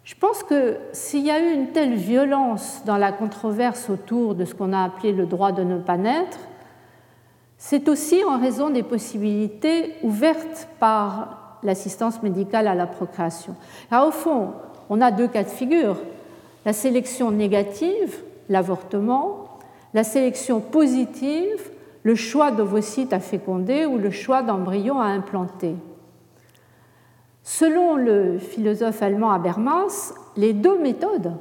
[0.06, 4.44] Je pense que s'il y a eu une telle violence dans la controverse autour de
[4.44, 6.38] ce qu'on a appelé le droit de ne pas naître,
[7.58, 13.56] c'est aussi en raison des possibilités ouvertes par l'assistance médicale à la procréation.
[13.90, 14.52] Au fond,
[14.90, 15.96] on a deux cas de figure.
[16.64, 19.58] La sélection négative, l'avortement,
[19.92, 21.72] la sélection positive,
[22.04, 25.74] le choix d'ovocytes à féconder ou le choix d'embryons à implanter.
[27.48, 31.32] Selon le philosophe allemand Habermas, les deux méthodes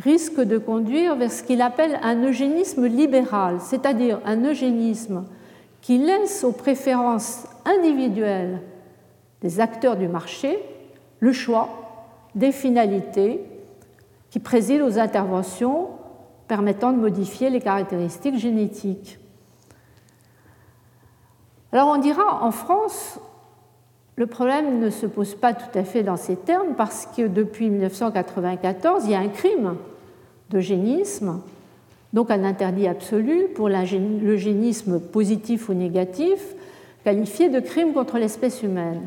[0.00, 5.24] risquent de conduire vers ce qu'il appelle un eugénisme libéral, c'est-à-dire un eugénisme
[5.82, 8.60] qui laisse aux préférences individuelles
[9.40, 10.58] des acteurs du marché
[11.20, 11.68] le choix
[12.34, 13.40] des finalités
[14.30, 15.90] qui président aux interventions
[16.48, 19.20] permettant de modifier les caractéristiques génétiques.
[21.70, 23.20] Alors on dira en France,
[24.16, 27.68] le problème ne se pose pas tout à fait dans ces termes parce que depuis
[27.68, 29.76] 1994, il y a un crime
[30.50, 31.40] d'eugénisme
[32.14, 36.54] donc un interdit absolu pour l'eugénisme positif ou négatif,
[37.02, 39.02] qualifié de crime contre l'espèce humaine.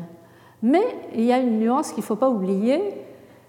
[0.62, 2.80] Mais il y a une nuance qu'il ne faut pas oublier,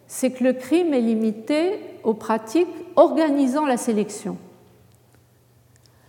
[0.08, 1.74] c'est que le crime est limité
[2.06, 4.38] aux pratiques organisant la sélection,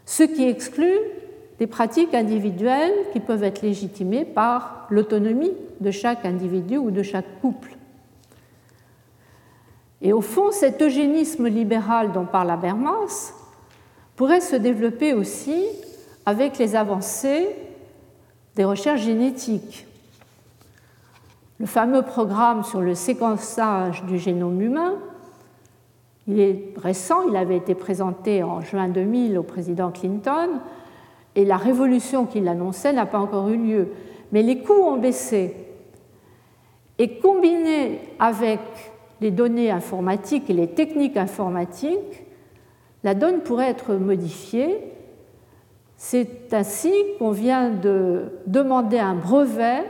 [0.06, 0.98] ce qui exclut
[1.60, 7.40] des pratiques individuelles qui peuvent être légitimées par l'autonomie de chaque individu ou de chaque
[7.42, 7.76] couple.
[10.00, 13.34] Et au fond, cet eugénisme libéral dont parle Habermas
[14.16, 15.62] pourrait se développer aussi
[16.24, 17.46] avec les avancées
[18.56, 19.86] des recherches génétiques.
[21.58, 24.94] Le fameux programme sur le séquençage du génome humain,
[26.26, 30.48] il est récent, il avait été présenté en juin 2000 au président Clinton,
[31.34, 33.88] et la révolution qu'il annonçait n'a pas encore eu lieu.
[34.32, 35.54] Mais les coûts ont baissé.
[36.98, 38.60] Et combiné avec
[39.20, 42.24] les données informatiques et les techniques informatiques,
[43.04, 44.78] la donne pourrait être modifiée.
[45.96, 49.84] C'est ainsi qu'on vient de demander un brevet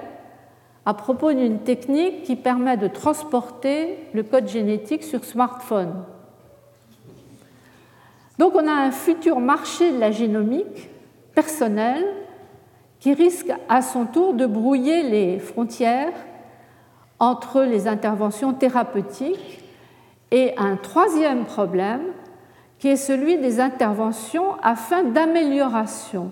[0.86, 6.04] à propos d'une technique qui permet de transporter le code génétique sur smartphone.
[8.38, 10.88] Donc on a un futur marché de la génomique
[11.40, 12.04] personnel
[12.98, 16.12] qui risque à son tour de brouiller les frontières
[17.18, 19.64] entre les interventions thérapeutiques
[20.30, 22.02] et un troisième problème
[22.78, 26.30] qui est celui des interventions afin d'amélioration.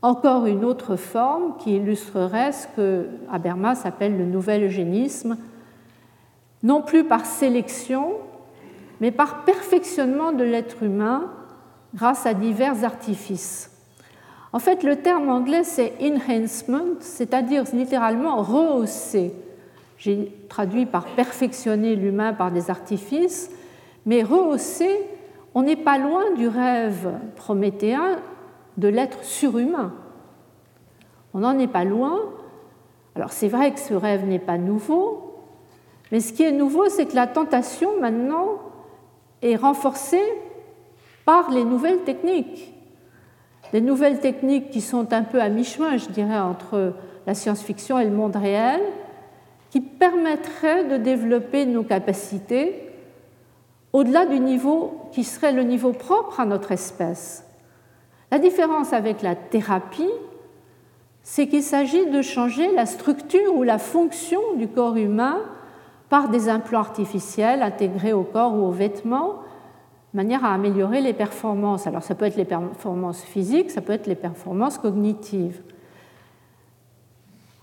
[0.00, 5.38] Encore une autre forme qui illustrerait ce que Habermas appelle le nouvel eugénisme,
[6.62, 8.12] non plus par sélection,
[9.00, 11.32] mais par perfectionnement de l'être humain
[11.94, 13.70] grâce à divers artifices.
[14.52, 19.32] En fait, le terme anglais, c'est enhancement, c'est-à-dire littéralement rehausser.
[19.96, 23.50] J'ai traduit par perfectionner l'humain par des artifices,
[24.04, 24.98] mais rehausser,
[25.54, 28.18] on n'est pas loin du rêve prométhéen
[28.76, 29.92] de l'être surhumain.
[31.34, 32.18] On n'en est pas loin.
[33.14, 35.32] Alors c'est vrai que ce rêve n'est pas nouveau,
[36.10, 38.58] mais ce qui est nouveau, c'est que la tentation maintenant
[39.40, 40.22] est renforcée
[41.24, 42.72] par les nouvelles techniques.
[43.72, 46.94] Des nouvelles techniques qui sont un peu à mi-chemin, je dirais, entre
[47.26, 48.80] la science-fiction et le monde réel,
[49.70, 52.90] qui permettraient de développer nos capacités
[53.92, 57.46] au-delà du niveau qui serait le niveau propre à notre espèce.
[58.30, 60.10] La différence avec la thérapie,
[61.22, 65.40] c'est qu'il s'agit de changer la structure ou la fonction du corps humain
[66.08, 69.36] par des implants artificiels intégrés au corps ou aux vêtements
[70.14, 71.86] manière à améliorer les performances.
[71.86, 75.60] Alors ça peut être les performances physiques, ça peut être les performances cognitives.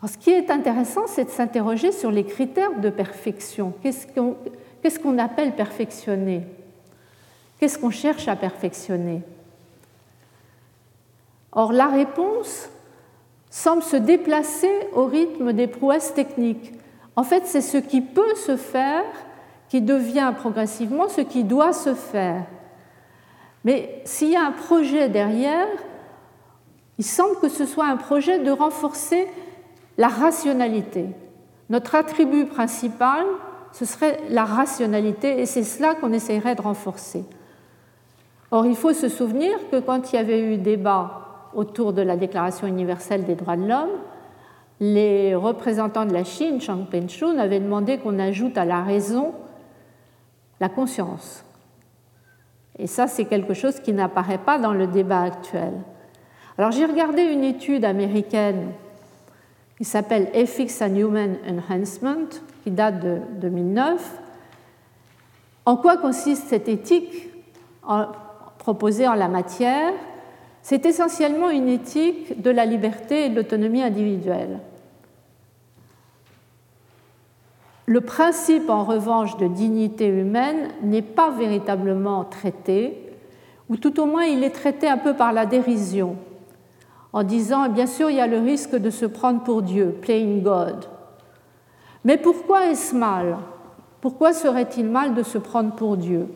[0.06, 3.74] ce qui est intéressant, c'est de s'interroger sur les critères de perfection.
[3.84, 6.44] Qu'est-ce qu'on appelle perfectionner?
[7.60, 9.22] Qu'est-ce qu'on cherche à perfectionner?
[11.52, 12.70] Or, la réponse
[13.50, 16.74] semble se déplacer au rythme des prouesses techniques.
[17.16, 19.04] En fait, c'est ce qui peut se faire
[19.70, 22.44] qui devient progressivement ce qui doit se faire.
[23.64, 25.68] Mais s'il y a un projet derrière,
[26.98, 29.28] il semble que ce soit un projet de renforcer
[29.98, 31.08] la rationalité.
[31.70, 33.26] Notre attribut principal,
[33.72, 37.24] ce serait la rationalité, et c'est cela qu'on essaierait de renforcer.
[38.52, 42.18] Or, il faut se souvenir que quand il y avait eu débat autour de la
[42.18, 43.90] Déclaration universelle des droits de l'homme,
[44.80, 49.34] les représentants de la Chine, Chang Penchun, avaient demandé qu'on ajoute à la raison
[50.60, 51.44] la conscience.
[52.78, 55.74] Et ça, c'est quelque chose qui n'apparaît pas dans le débat actuel.
[56.58, 58.72] Alors j'ai regardé une étude américaine
[59.78, 62.28] qui s'appelle Ethics and Human Enhancement,
[62.64, 64.20] qui date de 2009.
[65.66, 67.30] En quoi consiste cette éthique
[68.58, 69.94] proposée en la matière?
[70.62, 74.60] C'est essentiellement une éthique de la liberté et de l'autonomie individuelle.
[77.90, 82.94] Le principe, en revanche, de dignité humaine n'est pas véritablement traité,
[83.68, 86.16] ou tout au moins il est traité un peu par la dérision,
[87.14, 90.44] en disant, bien sûr, il y a le risque de se prendre pour Dieu, playing
[90.44, 90.86] God.
[92.06, 93.38] Mais pourquoi est-ce mal?
[94.02, 96.28] Pourquoi serait-il mal de se prendre pour Dieu?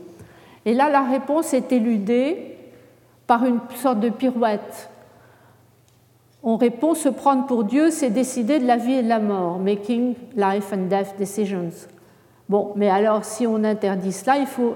[0.65, 2.57] Et là, la réponse est éludée
[3.27, 4.89] par une sorte de pirouette
[6.43, 9.59] on répond se prendre pour Dieu, c'est décider de la vie et de la mort,
[9.59, 11.71] making life and death decisions.
[12.49, 14.75] Bon, mais alors si on interdit cela, il faut,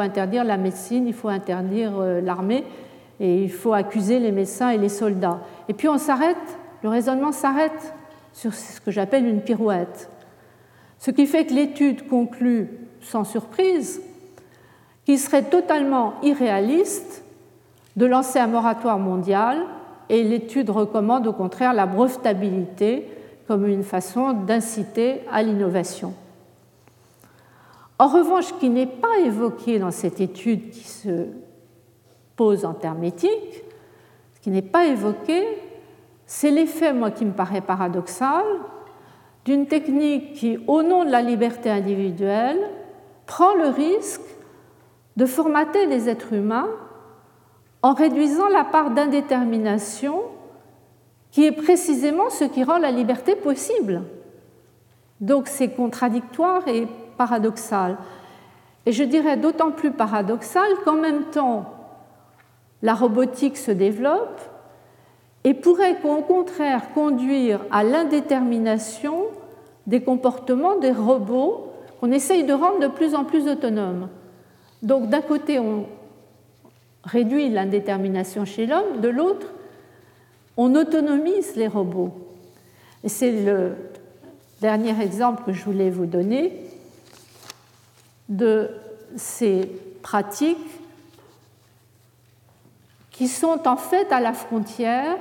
[0.00, 2.64] interdire la médecine, il faut interdire euh, l'armée,
[3.18, 5.40] et il faut accuser les médecins et les soldats.
[5.68, 6.36] Et puis on s'arrête,
[6.82, 7.94] le raisonnement s'arrête
[8.32, 10.08] sur ce que j'appelle une pirouette.
[10.98, 12.68] Ce qui fait que l'étude conclut
[13.00, 14.00] sans surprise
[15.04, 17.24] qu'il serait totalement irréaliste
[17.96, 19.58] de lancer un moratoire mondial
[20.08, 23.08] et l'étude recommande au contraire la brevetabilité
[23.46, 26.14] comme une façon d'inciter à l'innovation.
[27.98, 31.26] En revanche, ce qui n'est pas évoqué dans cette étude qui se
[32.36, 33.64] pose en termes éthiques,
[34.34, 35.46] ce qui n'est pas évoqué,
[36.26, 38.44] c'est l'effet, moi, qui me paraît paradoxal,
[39.44, 42.58] d'une technique qui, au nom de la liberté individuelle,
[43.26, 44.22] prend le risque
[45.16, 46.68] de formater les êtres humains
[47.82, 50.22] en réduisant la part d'indétermination
[51.30, 54.02] qui est précisément ce qui rend la liberté possible.
[55.20, 57.96] Donc c'est contradictoire et paradoxal.
[58.86, 61.72] Et je dirais d'autant plus paradoxal qu'en même temps,
[62.82, 64.40] la robotique se développe
[65.44, 69.24] et pourrait au contraire conduire à l'indétermination
[69.86, 71.68] des comportements des robots
[72.00, 74.08] qu'on essaye de rendre de plus en plus autonomes.
[74.82, 75.86] Donc d'un côté, on
[77.04, 79.46] réduit l'indétermination chez l'homme, de l'autre,
[80.56, 82.14] on autonomise les robots.
[83.04, 83.72] Et c'est le
[84.60, 86.52] dernier exemple que je voulais vous donner
[88.28, 88.70] de
[89.16, 89.68] ces
[90.02, 90.58] pratiques
[93.10, 95.18] qui sont en fait à la frontière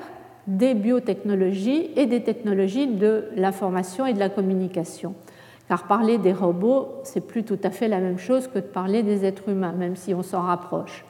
[0.47, 5.13] des biotechnologies et des technologies de l'information et de la communication.
[5.67, 9.03] Car parler des robots, c'est plus tout à fait la même chose que de parler
[9.03, 11.05] des êtres humains, même si on s'en rapproche.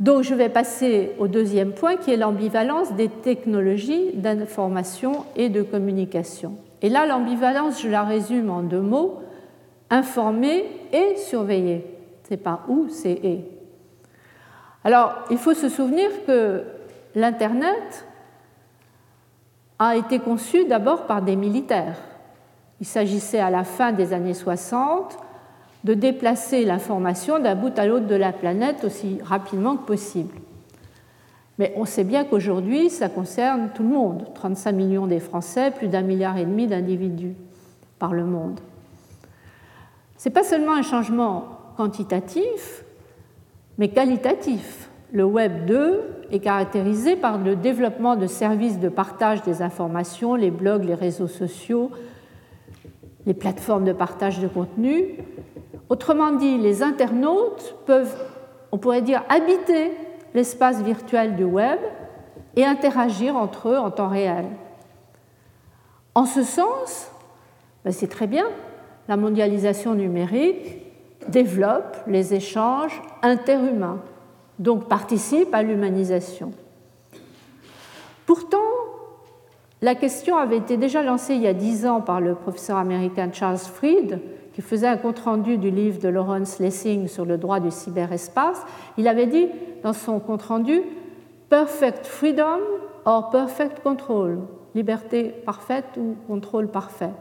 [0.00, 5.62] Donc je vais passer au deuxième point qui est l'ambivalence des technologies d'information et de
[5.62, 6.56] communication.
[6.82, 9.20] Et là, l'ambivalence, je la résume en deux mots,
[9.90, 11.84] informer et surveiller.
[12.22, 13.44] C'est pas ou, c'est et.
[14.84, 16.62] Alors, il faut se souvenir que
[17.16, 18.06] l'Internet
[19.80, 21.98] a été conçu d'abord par des militaires.
[22.80, 25.18] Il s'agissait à la fin des années 60
[25.84, 30.34] de déplacer l'information d'un bout à l'autre de la planète aussi rapidement que possible.
[31.58, 35.88] Mais on sait bien qu'aujourd'hui, ça concerne tout le monde, 35 millions des Français, plus
[35.88, 37.34] d'un milliard et demi d'individus
[37.98, 38.60] par le monde.
[40.16, 42.84] Ce n'est pas seulement un changement quantitatif,
[43.76, 44.88] mais qualitatif.
[45.12, 50.50] Le Web 2 est caractérisé par le développement de services de partage des informations, les
[50.50, 51.90] blogs, les réseaux sociaux,
[53.26, 55.16] les plateformes de partage de contenu,
[55.88, 58.14] Autrement dit, les internautes peuvent,
[58.72, 59.92] on pourrait dire, habiter
[60.34, 61.78] l'espace virtuel du web
[62.56, 64.44] et interagir entre eux en temps réel.
[66.14, 67.10] En ce sens,
[67.84, 68.46] ben, c'est très bien,
[69.08, 70.82] la mondialisation numérique
[71.28, 74.00] développe les échanges interhumains,
[74.58, 76.52] donc participe à l'humanisation.
[78.26, 78.58] Pourtant,
[79.80, 83.30] la question avait été déjà lancée il y a dix ans par le professeur américain
[83.32, 84.20] Charles Fried,
[84.58, 88.60] qui faisait un compte-rendu du livre de Lawrence Lessing sur le droit du cyberespace,
[88.96, 89.46] il avait dit
[89.84, 90.82] dans son compte-rendu
[91.48, 92.58] Perfect freedom
[93.04, 94.40] or perfect control,
[94.74, 97.12] liberté parfaite ou contrôle parfait.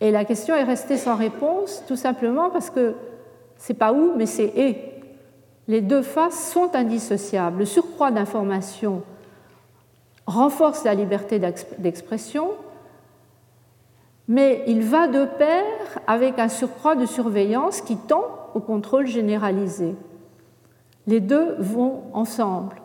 [0.00, 2.94] Et la question est restée sans réponse, tout simplement parce que
[3.58, 4.78] c'est pas où, mais c'est et.
[5.68, 7.58] Les deux faces sont indissociables.
[7.58, 9.02] Le surcroît d'information
[10.26, 11.38] renforce la liberté
[11.76, 12.52] d'expression,
[14.28, 15.64] mais il va de pair
[16.06, 18.24] avec un surcroît de surveillance qui tend
[18.54, 19.94] au contrôle généralisé.
[21.06, 22.76] Les deux vont ensemble.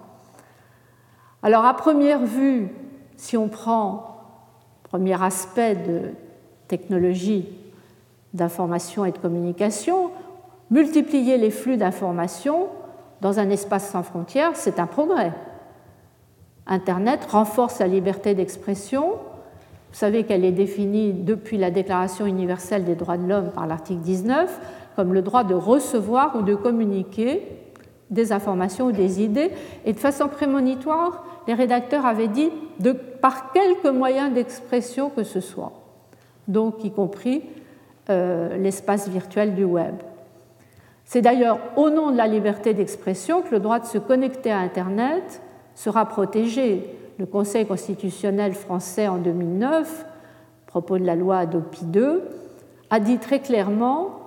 [1.41, 2.69] Alors à première vue,
[3.17, 4.07] si on prend
[4.83, 6.11] premier aspect de
[6.67, 7.47] technologie
[8.33, 10.11] d'information et de communication,
[10.69, 12.67] multiplier les flux d'informations
[13.21, 15.33] dans un espace sans frontières, c'est un progrès.
[16.67, 19.15] Internet renforce la liberté d'expression,
[19.91, 23.99] vous savez qu'elle est définie depuis la Déclaration universelle des droits de l'homme par l'article
[23.99, 24.59] 19
[24.95, 27.43] comme le droit de recevoir ou de communiquer
[28.09, 29.51] des informations ou des idées.
[29.85, 32.49] Et de façon prémonitoire, les rédacteurs avaient dit
[33.21, 35.73] par quelques moyens d'expression que ce soit,
[36.47, 37.43] donc y compris
[38.09, 39.95] euh, l'espace virtuel du web.
[41.05, 44.59] C'est d'ailleurs au nom de la liberté d'expression que le droit de se connecter à
[44.59, 45.41] Internet
[45.75, 52.17] sera protégé le Conseil constitutionnel français en 2009, à propos de la loi Adopi II,
[52.89, 54.21] a dit très clairement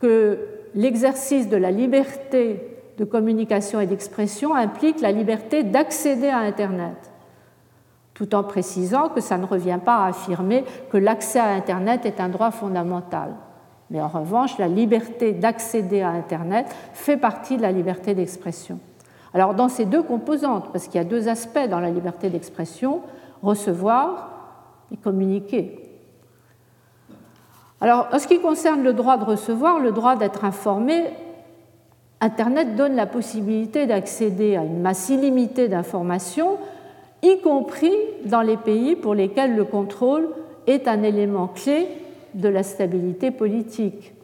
[0.00, 0.40] que
[0.74, 7.12] l'exercice de la liberté de communication et d'expression implique la liberté d'accéder à Internet,
[8.14, 12.18] tout en précisant que ça ne revient pas à affirmer que l'accès à Internet est
[12.18, 13.36] un droit fondamental.
[13.90, 18.80] Mais en revanche, la liberté d'accéder à Internet fait partie de la liberté d'expression.
[19.34, 23.02] Alors dans ces deux composantes, parce qu'il y a deux aspects dans la liberté d'expression,
[23.42, 24.30] recevoir
[24.92, 25.84] et communiquer.
[27.80, 31.04] Alors en ce qui concerne le droit de recevoir, le droit d'être informé
[32.20, 36.58] Internet donne la possibilité d'accéder à une masse illimitée d'informations,
[37.22, 40.28] y compris dans les pays pour lesquels le contrôle
[40.66, 41.86] est un élément clé
[42.34, 44.14] de la stabilité politique.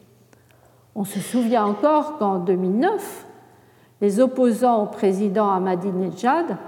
[0.96, 3.23] On se souvient encore qu'en 2009,
[4.04, 6.58] les opposants au président Ahmadinejad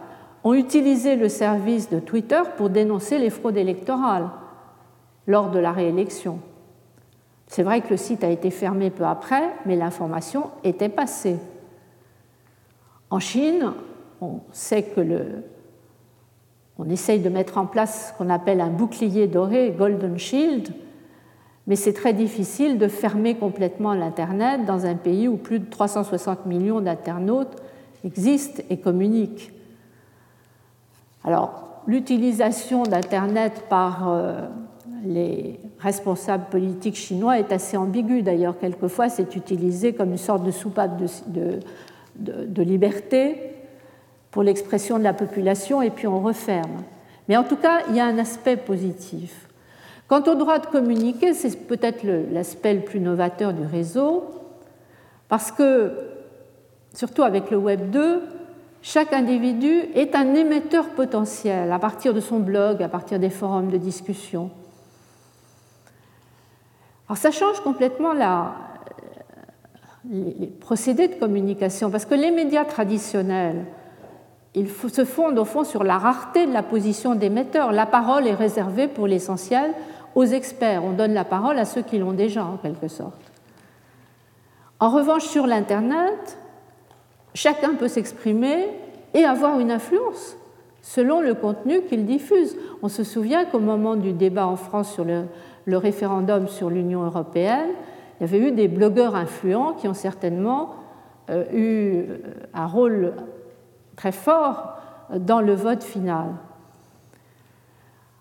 [0.42, 4.30] ont utilisé le service de Twitter pour dénoncer les fraudes électorales
[5.26, 6.38] lors de la réélection.
[7.46, 11.36] C'est vrai que le site a été fermé peu après, mais l'information était passée.
[13.10, 13.70] En Chine,
[14.22, 15.44] on sait que le,
[16.78, 20.72] on essaye de mettre en place ce qu'on appelle un bouclier doré, Golden Shield,
[21.66, 26.46] mais c'est très difficile de fermer complètement l'Internet dans un pays où plus de 360
[26.46, 27.56] millions d'internautes
[28.04, 29.52] existent et communiquent.
[31.24, 34.42] Alors, l'utilisation d'Internet par euh,
[35.04, 38.22] les responsables politiques chinois est assez ambiguë.
[38.22, 41.60] D'ailleurs, quelquefois, c'est utilisé comme une sorte de soupape de,
[42.16, 43.54] de liberté
[44.30, 46.82] pour l'expression de la population et puis on referme.
[47.28, 49.45] Mais en tout cas, il y a un aspect positif.
[50.08, 54.24] Quant au droit de communiquer, c'est peut-être l'aspect le, plus novateur du réseau,
[55.28, 55.92] parce que,
[56.94, 58.22] surtout avec le Web 2,
[58.82, 63.68] chaque individu est un émetteur potentiel à partir de son blog, à partir des forums
[63.68, 64.50] de discussion.
[67.08, 68.12] Alors ça change complètement
[70.08, 73.64] les procédés de communication, parce que les médias traditionnels,
[74.54, 77.72] ils se fondent au fond sur la rareté de la position d'émetteur.
[77.72, 79.74] La parole est réservée pour l'essentiel
[80.16, 83.20] aux experts, on donne la parole à ceux qui l'ont déjà en quelque sorte.
[84.80, 86.38] En revanche, sur l'Internet,
[87.34, 88.66] chacun peut s'exprimer
[89.12, 90.36] et avoir une influence
[90.80, 92.56] selon le contenu qu'il diffuse.
[92.82, 95.26] On se souvient qu'au moment du débat en France sur le,
[95.76, 97.70] référendum sur l'Union européenne,
[98.18, 100.76] il y avait eu des blogueurs influents qui ont certainement
[101.28, 102.04] euh, eu
[102.54, 103.12] un rôle
[103.96, 104.78] très fort
[105.10, 106.28] dans le vote final.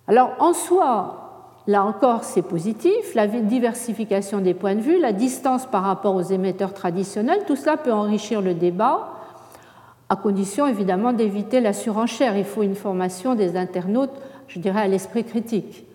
[0.08, 1.25] Alors en soi,
[1.68, 3.16] Là encore, c'est positif.
[3.16, 7.76] La diversification des points de vue, la distance par rapport aux émetteurs traditionnels, tout cela
[7.76, 9.12] peut enrichir le débat,
[10.10, 12.38] à condition évidemment d'éviter la surenchère.
[12.38, 14.14] Il faut une formation des internautes,
[14.48, 15.86] je dirais, à l'esprit critique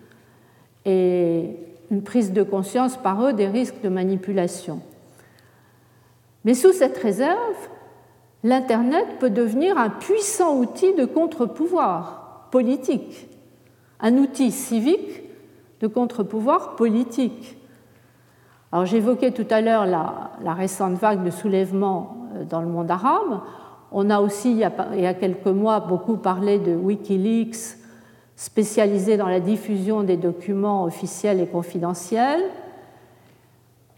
[0.85, 1.55] et
[1.89, 4.81] une prise de conscience par eux des risques de manipulation.
[6.43, 7.37] Mais sous cette réserve,
[8.43, 13.29] l'Internet peut devenir un puissant outil de contre-pouvoir politique,
[14.01, 15.21] un outil civique
[15.81, 17.57] de contre-pouvoir politique.
[18.71, 23.41] Alors j'évoquais tout à l'heure la, récente vague de soulèvement euh, dans le monde arabe.
[23.91, 27.77] On a aussi, il y a, il y a quelques mois, beaucoup parlé de Wikileaks,
[28.37, 32.43] spécialisé dans la diffusion des documents officiels et confidentiels.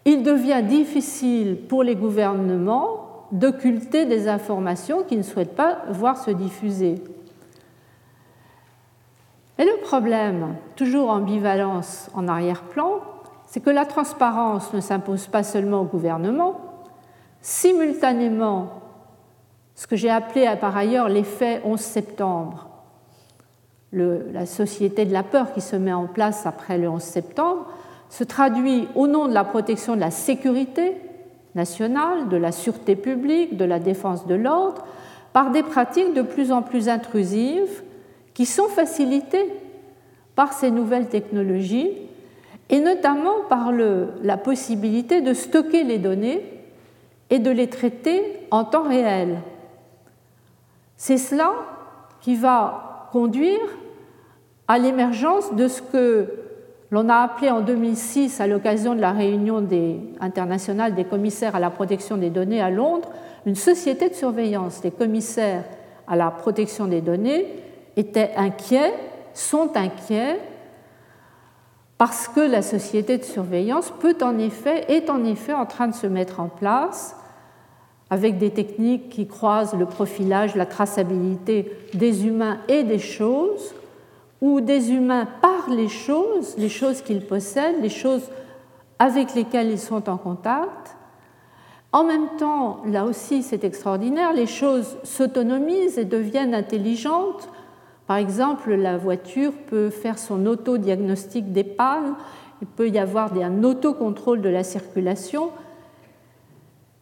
[0.06, 6.32] Il devient difficile pour les gouvernements d'occulter des informations qu'ils ne souhaitent pas voir se
[6.32, 6.96] diffuser.
[9.60, 13.02] Et le problème, toujours ambivalence en arrière-plan,
[13.46, 16.60] c'est que la transparence ne s'impose pas seulement au gouvernement,
[17.42, 18.82] simultanément,
[19.76, 22.68] ce que j'ai appelé par ailleurs l'effet 11 septembre,
[23.92, 27.68] la société de la peur qui se met en place après le 11 septembre,
[28.10, 30.98] se traduit au nom de la protection de la sécurité
[31.54, 34.84] nationale, de la sûreté publique, de la défense de l'ordre,
[35.32, 37.84] par des pratiques de plus en plus intrusives
[38.34, 39.52] qui sont facilitées
[40.36, 41.92] par ces nouvelles technologies
[42.70, 46.42] et notamment par la possibilité de stocker les données
[47.30, 49.42] et de les traiter en temps réel.
[50.98, 51.52] C'est cela
[52.22, 53.60] qui va conduire
[54.68, 56.28] à l'émergence de ce que
[56.90, 61.60] l'on a appelé en 2006, à l'occasion de la réunion des, internationale des commissaires à
[61.60, 63.10] la protection des données à Londres,
[63.46, 64.82] une société de surveillance.
[64.84, 65.64] Les commissaires
[66.08, 67.46] à la protection des données
[67.98, 68.94] étaient inquiets,
[69.34, 70.40] sont inquiets
[71.98, 75.94] parce que la société de surveillance peut en effet, est en effet en train de
[75.94, 77.16] se mettre en place
[78.10, 83.74] avec des techniques qui croisent le profilage, la traçabilité des humains et des choses,
[84.42, 88.30] où des humains par les choses, les choses qu'ils possèdent, les choses
[89.00, 90.96] avec lesquelles ils sont en contact.
[91.94, 97.48] En même temps, là aussi c'est extraordinaire, les choses s'autonomisent et deviennent intelligentes
[98.08, 102.16] par exemple, la voiture peut faire son autodiagnostic pannes,
[102.62, 105.52] il peut y avoir un autocontrôle de la circulation.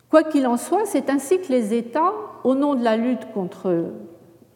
[0.10, 3.92] Quoi qu'il en soit, c'est ainsi que les États, au nom de la lutte contre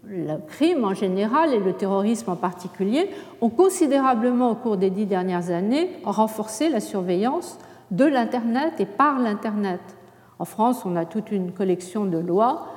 [0.07, 3.09] le crime en général et le terrorisme en particulier,
[3.41, 7.57] ont considérablement au cours des dix dernières années renforcé la surveillance
[7.91, 9.81] de l'Internet et par l'Internet,
[10.37, 12.67] En France, on a toute une collection de lois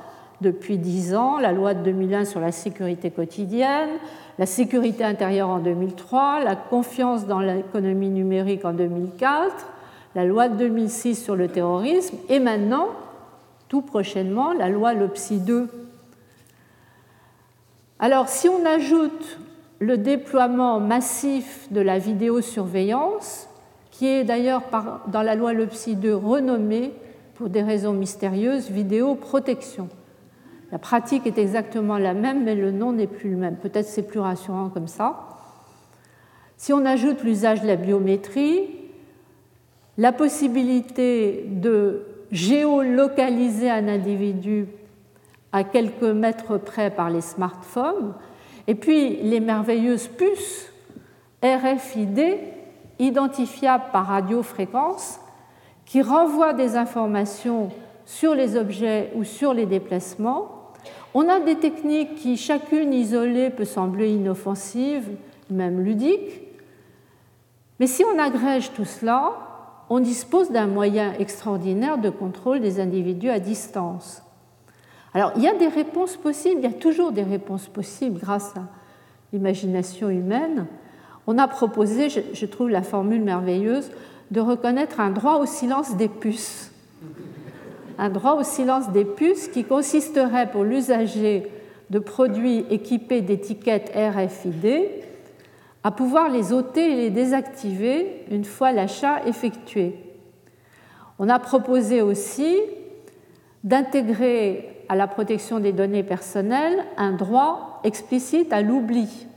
[0.41, 3.89] depuis dix ans, la loi de 2001 sur la sécurité quotidienne,
[4.37, 9.67] la sécurité intérieure en 2003, la confiance dans l'économie numérique en 2004,
[10.15, 12.87] la loi de 2006 sur le terrorisme et maintenant,
[13.67, 15.67] tout prochainement, la loi LOPSI 2.
[17.99, 19.39] Alors, si on ajoute
[19.79, 23.49] le déploiement massif de la vidéosurveillance,
[23.91, 24.63] qui est d'ailleurs
[25.07, 26.93] dans la loi LOPSI 2 renommée,
[27.35, 29.87] pour des raisons mystérieuses, vidéoprotection.
[30.71, 33.55] La pratique est exactement la même, mais le nom n'est plus le même.
[33.55, 35.29] Peut-être c'est plus rassurant comme ça.
[36.57, 38.69] Si on ajoute l'usage de la biométrie,
[39.97, 44.67] la possibilité de géolocaliser un individu
[45.51, 48.13] à quelques mètres près par les smartphones,
[48.67, 50.71] et puis les merveilleuses puces
[51.41, 52.37] RFID
[52.99, 55.19] identifiables par radiofréquence
[55.85, 57.69] qui renvoient des informations
[58.05, 60.58] sur les objets ou sur les déplacements
[61.13, 65.07] on a des techniques qui, chacune isolée, peut sembler inoffensive,
[65.49, 66.41] même ludique,
[67.79, 69.33] mais si on agrège tout cela,
[69.89, 74.21] on dispose d'un moyen extraordinaire de contrôle des individus à distance.
[75.13, 78.55] Alors, il y a des réponses possibles, il y a toujours des réponses possibles grâce
[78.55, 78.67] à
[79.33, 80.67] l'imagination humaine.
[81.25, 83.91] On a proposé, je trouve la formule merveilleuse,
[84.29, 86.68] de reconnaître un droit au silence des puces
[87.99, 91.51] un droit au silence des puces qui consisterait pour l'usager
[91.89, 94.89] de produits équipés d'étiquettes RFID
[95.83, 99.95] à pouvoir les ôter et les désactiver une fois l'achat effectué.
[101.19, 102.55] On a proposé aussi
[103.65, 109.27] d'intégrer à la protection des données personnelles un droit explicite à l'oubli,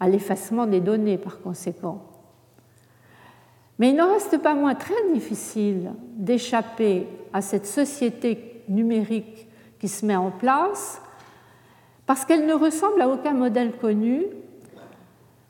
[0.00, 2.09] à l'effacement des données par conséquent.
[3.80, 9.48] Mais il n'en reste pas moins très difficile d'échapper à cette société numérique
[9.80, 11.00] qui se met en place
[12.04, 14.24] parce qu'elle ne ressemble à aucun modèle connu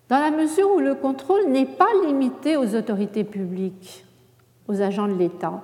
[0.09, 4.05] dans la mesure où le contrôle n'est pas limité aux autorités publiques,
[4.68, 5.61] aux agents de l'État.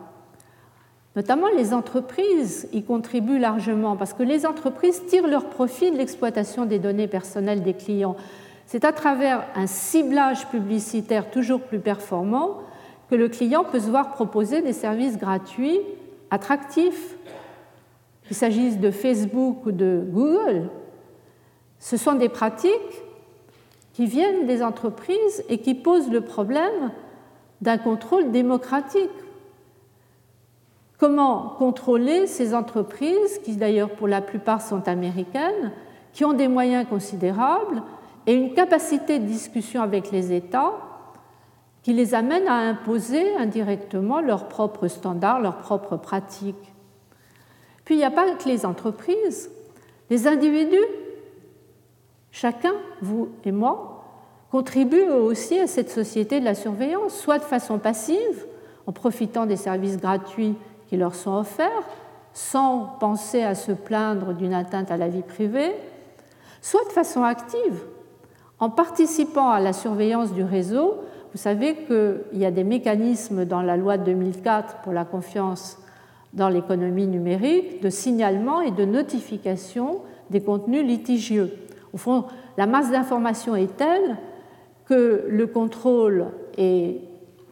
[1.14, 6.67] Notamment les entreprises y contribuent largement parce que les entreprises tirent leur profit de l'exploitation
[6.67, 8.17] des données personnelles des clients.
[8.67, 12.59] C'est à travers un ciblage publicitaire toujours plus performant
[13.09, 15.81] que le client peut se voir proposer des services gratuits,
[16.33, 17.17] attractifs,
[18.27, 20.69] qu'il s'agisse de Facebook ou de Google.
[21.79, 23.03] Ce sont des pratiques
[23.93, 26.91] qui viennent des entreprises et qui posent le problème
[27.61, 29.11] d'un contrôle démocratique.
[30.99, 35.71] Comment contrôler ces entreprises, qui d'ailleurs pour la plupart sont américaines,
[36.12, 37.83] qui ont des moyens considérables
[38.27, 40.72] et une capacité de discussion avec les États
[41.83, 46.72] qui les amène à imposer indirectement leurs propres standards, leurs propres pratiques.
[47.85, 49.51] Puis il n'y a pas que les entreprises,
[50.11, 50.85] les individus,
[52.33, 54.05] chacun, vous et moi,
[54.51, 58.47] contribuent aussi à cette société de la surveillance, soit de façon passive,
[58.89, 60.57] en profitant des services gratuits
[60.89, 61.89] qui leur sont offerts,
[62.33, 65.72] sans penser à se plaindre d'une atteinte à la vie privée,
[66.61, 67.85] soit de façon active,
[68.59, 70.96] en participant à la surveillance du réseau.
[71.32, 75.78] Vous savez qu'il y a des mécanismes dans la loi de 2004 pour la confiance
[76.32, 80.00] dans l'économie numérique de signalement et de notification
[80.30, 81.52] des contenus litigieux.
[81.92, 82.24] Au fond,
[82.57, 84.16] la masse d'informations est telle
[84.86, 86.26] que le contrôle
[86.57, 87.00] est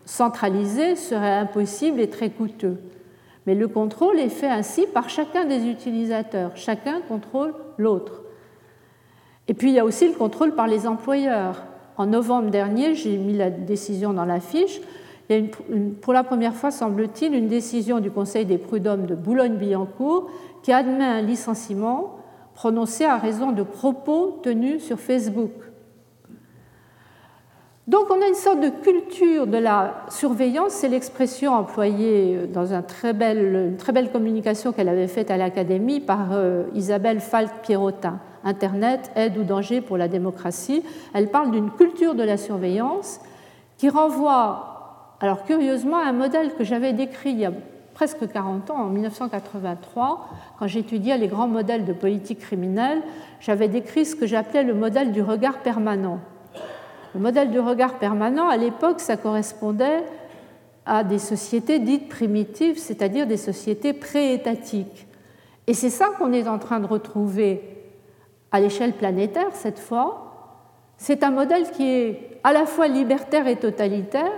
[0.05, 2.79] centralisé serait impossible et très coûteux.
[3.47, 6.57] Mais le contrôle est fait ainsi par chacun des utilisateurs.
[6.57, 8.24] Chacun contrôle l'autre.
[9.49, 11.63] Et puis il y a aussi le contrôle par les employeurs.
[11.97, 14.81] En novembre dernier, j'ai mis la décision dans la fiche.
[15.29, 15.47] Il y a
[16.01, 20.29] pour la première fois, semble-t-il, une décision du Conseil des prud'hommes de Boulogne-Billancourt
[20.63, 22.19] qui admet un licenciement
[22.55, 25.51] prononcé à raison de propos tenus sur Facebook.
[27.87, 32.83] Donc on a une sorte de culture de la surveillance, c'est l'expression employée dans une
[32.83, 38.21] très belle, très belle communication qu'elle avait faite à l'Académie par euh, Isabelle Falk-Pierrotin.
[38.45, 40.83] Internet, aide ou danger pour la démocratie.
[41.15, 43.21] Elle parle d'une culture de la surveillance
[43.79, 47.53] qui renvoie, alors curieusement, à un modèle que j'avais décrit il y a
[47.95, 50.29] presque 40 ans, en 1983,
[50.59, 53.01] quand j'étudiais les grands modèles de politique criminelle,
[53.41, 56.19] j'avais décrit ce que j'appelais le modèle du regard permanent.
[57.15, 60.03] Le modèle du regard permanent, à l'époque, ça correspondait
[60.85, 65.07] à des sociétés dites primitives, c'est-à-dire des sociétés préétatiques.
[65.67, 67.74] Et c'est ça qu'on est en train de retrouver
[68.55, 73.57] à l'échelle planétaire cette fois, c'est un modèle qui est à la fois libertaire et
[73.57, 74.31] totalitaire,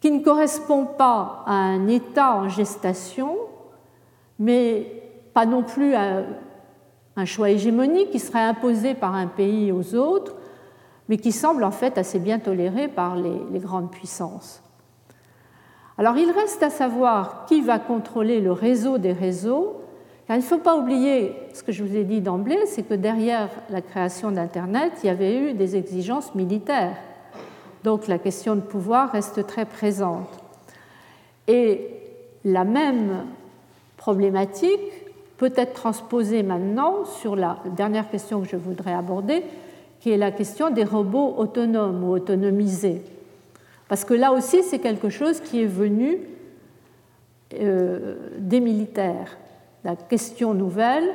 [0.00, 3.36] qui ne correspond pas à un État en gestation,
[4.38, 5.02] mais
[5.34, 6.22] pas non plus à
[7.16, 10.34] un choix hégémonique qui serait imposé par un pays aux autres,
[11.10, 14.62] mais qui semble en fait assez bien toléré par les, grandes puissances.
[15.98, 19.83] Alors il reste à savoir qui va contrôler le réseau des réseaux,
[20.26, 22.94] car il ne faut pas oublier ce que je vous ai dit d'emblée, c'est que
[22.94, 26.96] derrière la création d'Internet, il y avait eu des exigences militaires.
[27.82, 30.28] Donc la question de pouvoir reste très présente.
[31.46, 31.90] Et
[32.44, 33.26] la même
[33.98, 34.80] problématique
[35.36, 39.42] peut être transposée maintenant sur la dernière question que je voudrais aborder,
[40.00, 43.02] qui est la question des robots autonomes ou autonomisés.
[43.88, 46.18] Parce que là aussi, c'est quelque chose qui est venu
[47.60, 49.36] euh, des militaires.
[49.84, 51.08] La question nouvelle,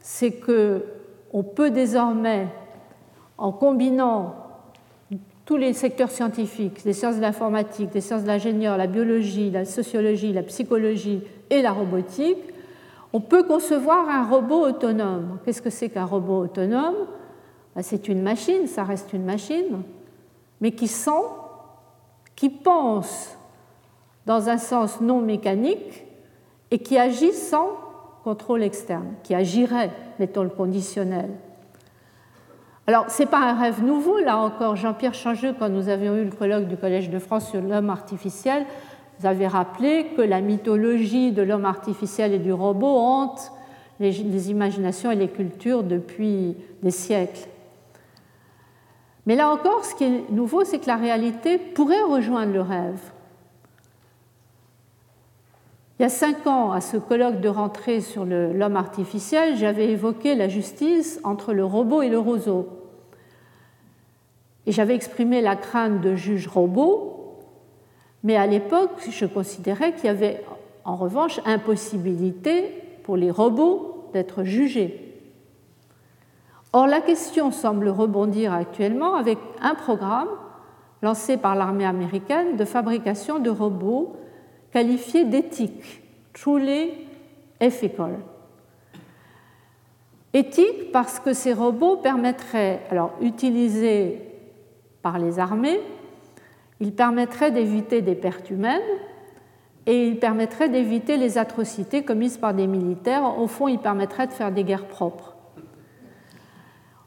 [0.00, 0.84] c'est que
[1.32, 2.48] on peut désormais,
[3.38, 4.34] en combinant
[5.44, 9.64] tous les secteurs scientifiques, les sciences de l'informatique, les sciences de l'ingénieur, la biologie, la
[9.64, 12.38] sociologie, la psychologie et la robotique,
[13.12, 15.38] on peut concevoir un robot autonome.
[15.44, 16.94] Qu'est-ce que c'est qu'un robot autonome?
[17.74, 19.82] Ben, C'est une machine, ça reste une machine,
[20.60, 21.10] mais qui sent,
[22.34, 23.36] qui pense
[24.26, 26.04] dans un sens non mécanique
[26.70, 27.68] et qui agit sans
[28.22, 31.30] contrôle externe, qui agirait, mettons le conditionnel.
[32.86, 34.76] Alors, ce n'est pas un rêve nouveau, là encore.
[34.76, 38.64] Jean-Pierre Changeux, quand nous avions eu le colloque du Collège de France sur l'homme artificiel,
[39.18, 43.52] vous avez rappelé que la mythologie de l'homme artificiel et du robot hante
[44.00, 47.46] les, les, imaginations et les cultures depuis des siècles.
[49.26, 53.00] Mais là encore, ce qui est nouveau, c'est que la réalité pourrait rejoindre le rêve.
[56.02, 60.34] Il y a cinq ans, à ce colloque de rentrée sur l'homme artificiel, j'avais évoqué
[60.34, 62.66] la justice entre le robot et le roseau.
[64.66, 67.38] Et j'avais exprimé la crainte de juges robots,
[68.24, 70.44] mais à l'époque, je considérais qu'il y avait
[70.84, 72.74] en revanche impossibilité
[73.04, 75.16] pour les robots d'être jugés.
[76.72, 80.30] Or, la question semble rebondir actuellement avec un programme
[81.00, 84.16] lancé par l'armée américaine de fabrication de robots
[84.72, 86.02] qualifié d'éthique,
[86.32, 86.90] truly
[87.60, 88.18] ethical.
[90.34, 94.22] Éthique parce que ces robots permettraient, alors utilisés
[95.02, 95.80] par les armées,
[96.80, 98.80] ils permettraient d'éviter des pertes humaines
[99.86, 103.38] et ils permettraient d'éviter les atrocités commises par des militaires.
[103.38, 105.36] Au fond, ils permettraient de faire des guerres propres.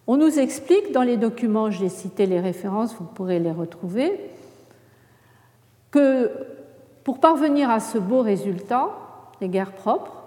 [0.08, 4.20] On nous explique dans les documents, j'ai cité les références, vous pourrez les retrouver,
[5.90, 6.32] que
[7.06, 8.90] pour parvenir à ce beau résultat,
[9.40, 10.24] les guerres propres,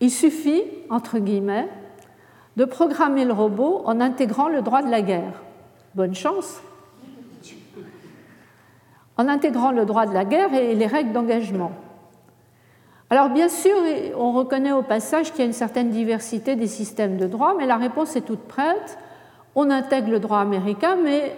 [0.00, 1.68] il suffit, entre guillemets,
[2.56, 5.42] de programmer le robot en intégrant le droit de la guerre.
[5.94, 6.62] Bonne chance.
[9.18, 11.72] En intégrant le droit de la guerre et les règles d'engagement.
[13.10, 13.76] Alors bien sûr,
[14.16, 17.66] on reconnaît au passage qu'il y a une certaine diversité des systèmes de droit, mais
[17.66, 18.98] la réponse est toute prête.
[19.54, 21.36] On intègre le droit américain, mais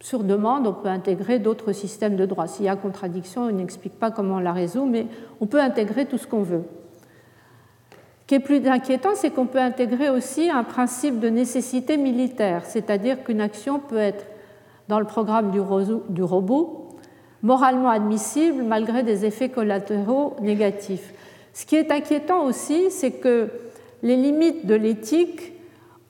[0.00, 2.46] sur demande, on peut intégrer d'autres systèmes de droit.
[2.46, 5.06] S'il y a contradiction, on n'explique pas comment on la résout, mais
[5.40, 6.62] on peut intégrer tout ce qu'on veut.
[8.20, 12.64] Ce qui est plus inquiétant, c'est qu'on peut intégrer aussi un principe de nécessité militaire,
[12.66, 14.26] c'est-à-dire qu'une action peut être,
[14.86, 15.60] dans le programme du,
[16.10, 16.88] du robot,
[17.42, 21.12] moralement admissible malgré des effets collatéraux négatifs.
[21.54, 23.48] Ce qui est inquiétant aussi, c'est que
[24.02, 25.54] les limites de l'éthique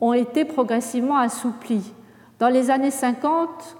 [0.01, 1.93] ont été progressivement assouplies.
[2.39, 3.77] Dans les années 50,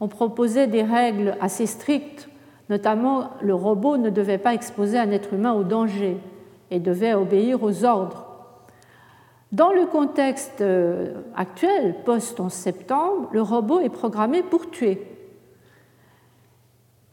[0.00, 2.28] on proposait des règles assez strictes,
[2.68, 6.16] notamment le robot ne devait pas exposer un être humain au danger
[6.70, 8.26] et devait obéir aux ordres.
[9.52, 15.02] Dans le contexte euh, actuel, post-11 septembre, le robot est programmé pour tuer.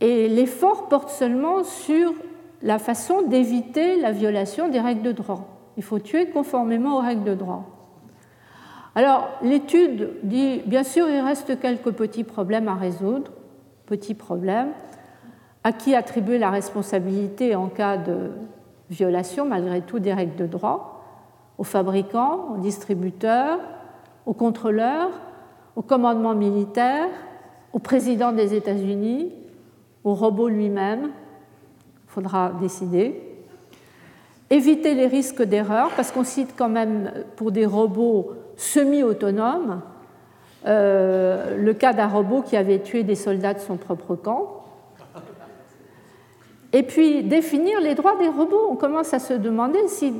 [0.01, 2.13] Et l'effort porte seulement sur
[2.61, 5.73] la façon d'éviter la violation des règles de droit.
[5.77, 7.76] Il faut tuer conformément aux règles de droit.
[8.97, 13.31] Alors, l'étude dit, bien sûr, il reste quelques petits problèmes à résoudre,
[13.85, 14.69] petits problèmes,
[15.63, 18.31] à qui attribuer la responsabilité en cas de
[18.89, 21.03] violation, malgré tout, des règles de droit,
[21.59, 23.59] aux fabricants, aux distributeurs,
[24.25, 25.11] aux contrôleurs,
[25.75, 27.05] au commandement militaire,
[27.73, 29.31] au président des États-Unis,
[30.05, 31.11] au robot lui-même,
[32.05, 33.21] il faudra décider.
[34.49, 39.81] Éviter les risques d'erreur, parce qu'on cite quand même pour des robots semi-autonome,
[40.65, 44.65] euh, le cas d'un robot qui avait tué des soldats de son propre camp.
[46.73, 48.67] Et puis définir les droits des robots.
[48.69, 50.13] On commence à se demander si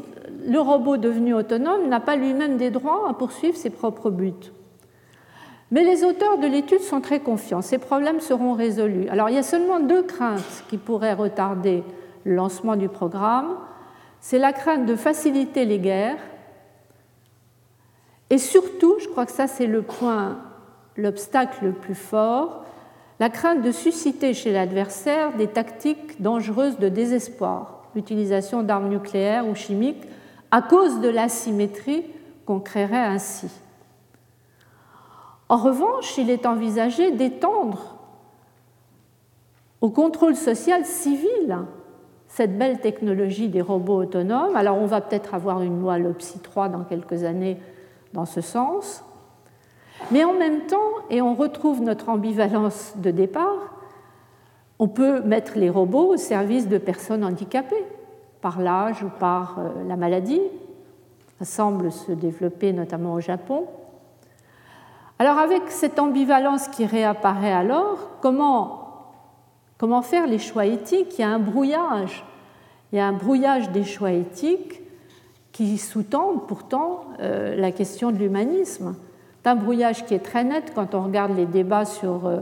[0.48, 4.32] le robot devenu autonome n'a pas lui-même des droits à poursuivre ses propres buts.
[5.72, 9.10] Mais les auteurs de l'étude sont très confiants, ces problèmes seront résolus.
[9.10, 11.84] Alors il y a seulement deux craintes qui pourraient retarder
[12.24, 13.58] le lancement du programme.
[14.22, 16.18] C'est la crainte de faciliter les guerres
[18.30, 20.38] et surtout, je crois que ça c'est le point,
[20.96, 22.66] l'obstacle le plus fort,
[23.20, 29.56] la crainte de susciter chez l'adversaire des tactiques dangereuses de désespoir, l'utilisation d'armes nucléaires ou
[29.56, 30.04] chimiques,
[30.52, 32.06] à cause de l'asymétrie
[32.46, 33.50] qu'on créerait ainsi.
[35.50, 37.96] En revanche, il est envisagé d'étendre
[39.82, 41.58] au contrôle social civil
[42.28, 44.56] cette belle technologie des robots autonomes.
[44.56, 47.58] Alors on va peut-être avoir une loi LOPSI 3 dans quelques années
[48.18, 49.04] dans ce sens.
[50.12, 53.76] Mais en même temps, et on retrouve notre ambivalence de départ,
[54.80, 57.86] on peut mettre les robots au service de personnes handicapées
[58.42, 60.42] par l'âge ou par euh, la maladie.
[61.38, 63.68] Ça semble se développer notamment au Japon.
[65.20, 69.12] Alors avec cette ambivalence qui réapparaît alors, comment,
[69.78, 71.20] comment faire les choix éthiques?
[71.20, 72.26] Il y a un brouillage.
[72.92, 74.82] Il y a un brouillage des choix éthiques
[75.58, 78.94] qui sous-tendent pourtant euh, la question de l'humanisme.
[79.42, 82.42] C'est un brouillage qui est très net quand on regarde les débats sur euh,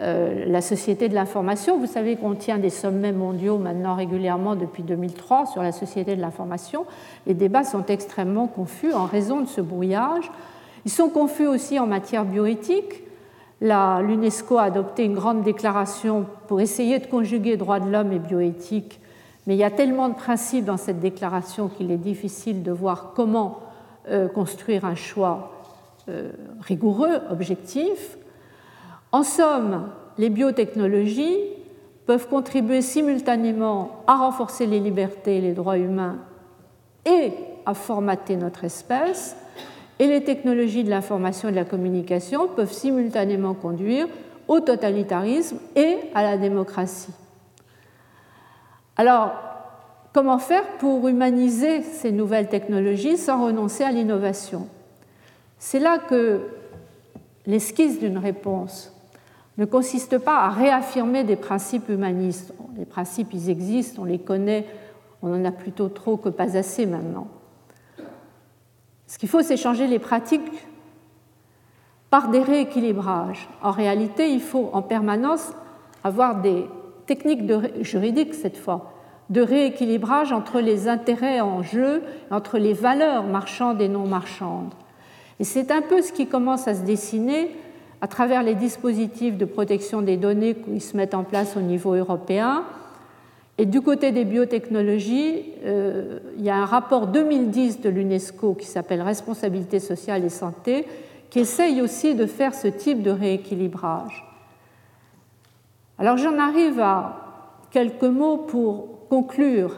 [0.00, 1.78] euh, la société de l'information.
[1.78, 6.22] Vous savez qu'on tient des sommets mondiaux maintenant régulièrement depuis 2003 sur la société de
[6.22, 6.86] l'information.
[7.26, 10.30] Les débats sont extrêmement confus en raison de ce brouillage.
[10.86, 13.02] Ils sont confus aussi en matière bioéthique.
[13.60, 19.00] L'UNESCO a adopté une grande déclaration pour essayer de conjuguer droits de l'homme et bioéthique
[19.48, 23.14] mais il y a tellement de principes dans cette déclaration qu'il est difficile de voir
[23.16, 23.60] comment
[24.10, 25.52] euh, construire un choix
[26.10, 28.18] euh, rigoureux, objectif.
[29.10, 29.88] En somme,
[30.18, 31.38] les biotechnologies
[32.04, 36.18] peuvent contribuer simultanément à renforcer les libertés et les droits humains
[37.06, 37.32] et
[37.64, 39.34] à formater notre espèce,
[39.98, 44.08] et les technologies de l'information et de la communication peuvent simultanément conduire
[44.46, 47.14] au totalitarisme et à la démocratie.
[48.98, 49.32] Alors,
[50.12, 54.66] comment faire pour humaniser ces nouvelles technologies sans renoncer à l'innovation?
[55.58, 56.40] C'est là que
[57.46, 58.92] l'esquisse d'une réponse
[59.56, 62.52] ne consiste pas à réaffirmer des principes humanistes.
[62.76, 64.66] Les principes, ils existent, on les connaît,
[65.22, 67.28] on en a plutôt trop que pas assez maintenant.
[69.06, 70.66] Ce qu'il faut, c'est changer les pratiques
[72.10, 73.48] par des rééquilibrages.
[73.62, 75.52] En réalité, il faut en permanence
[76.02, 76.66] avoir des
[77.08, 77.50] technique
[77.80, 78.92] juridique cette fois,
[79.30, 84.72] de rééquilibrage entre les intérêts en jeu, entre les valeurs marchandes et non marchandes.
[85.40, 87.50] Et c'est un peu ce qui commence à se dessiner
[88.00, 91.94] à travers les dispositifs de protection des données qui se mettent en place au niveau
[91.94, 92.64] européen.
[93.56, 98.66] Et du côté des biotechnologies, euh, il y a un rapport 2010 de l'UNESCO qui
[98.66, 100.86] s'appelle Responsabilité sociale et santé,
[101.30, 104.27] qui essaye aussi de faire ce type de rééquilibrage.
[106.00, 107.16] Alors j'en arrive à
[107.72, 109.74] quelques mots pour conclure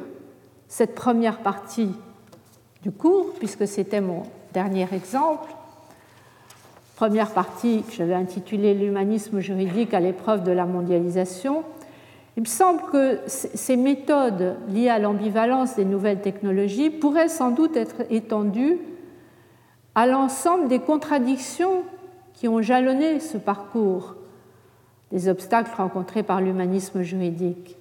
[0.68, 1.94] cette première partie
[2.82, 5.48] du cours, puisque c'était mon dernier exemple.
[6.96, 11.64] Première partie que j'avais intitulée L'humanisme juridique à l'épreuve de la mondialisation.
[12.36, 17.76] Il me semble que ces méthodes liées à l'ambivalence des nouvelles technologies pourraient sans doute
[17.78, 18.78] être étendues
[19.94, 21.82] à l'ensemble des contradictions
[22.34, 24.16] qui ont jalonné ce parcours
[25.10, 27.76] des obstacles rencontrés par l'humanisme juridique.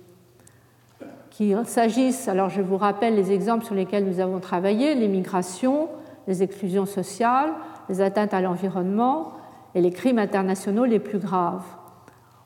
[1.29, 5.89] Qu'il s'agisse, alors je vous rappelle les exemples sur lesquels nous avons travaillé, les migrations,
[6.27, 7.51] les exclusions sociales,
[7.87, 9.33] les atteintes à l'environnement
[9.75, 11.65] et les crimes internationaux les plus graves.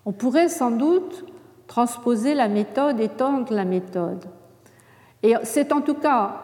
[0.06, 1.26] On pourrait sans doute
[1.68, 4.26] transposer la méthode, étendre la méthode.
[5.24, 6.42] Et c'est en tout cas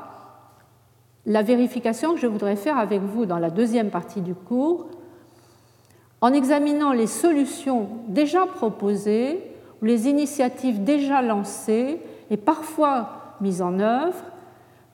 [1.25, 4.87] la vérification que je voudrais faire avec vous dans la deuxième partie du cours
[6.21, 9.41] en examinant les solutions déjà proposées
[9.81, 11.99] ou les initiatives déjà lancées
[12.29, 14.23] et parfois mises en œuvre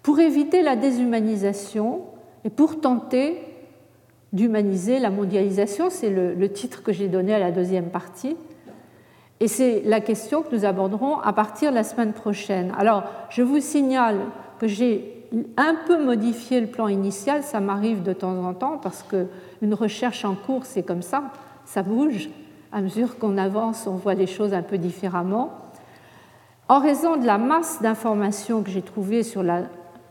[0.04, 2.02] pour éviter la déshumanisation
[2.44, 3.42] et pour tenter
[4.34, 5.90] d'humaniser la mondialisation.
[5.90, 8.38] C'est le, titre que j'ai donné à la deuxième partie.
[9.40, 12.74] Et c'est la question que nous aborderons à partir de la semaine prochaine.
[12.78, 14.20] Alors, je vous signale
[14.60, 15.15] que j'ai
[15.58, 19.28] un peu modifié le plan initial, ça m'arrive de temps en temps parce que
[19.62, 21.24] une recherche en cours, c'est comme ça,
[21.66, 22.30] ça bouge.
[22.72, 25.52] À mesure qu'on avance, on voit les choses un peu différemment.
[26.68, 29.64] En raison de la masse d'informations que j'ai trouvées sur la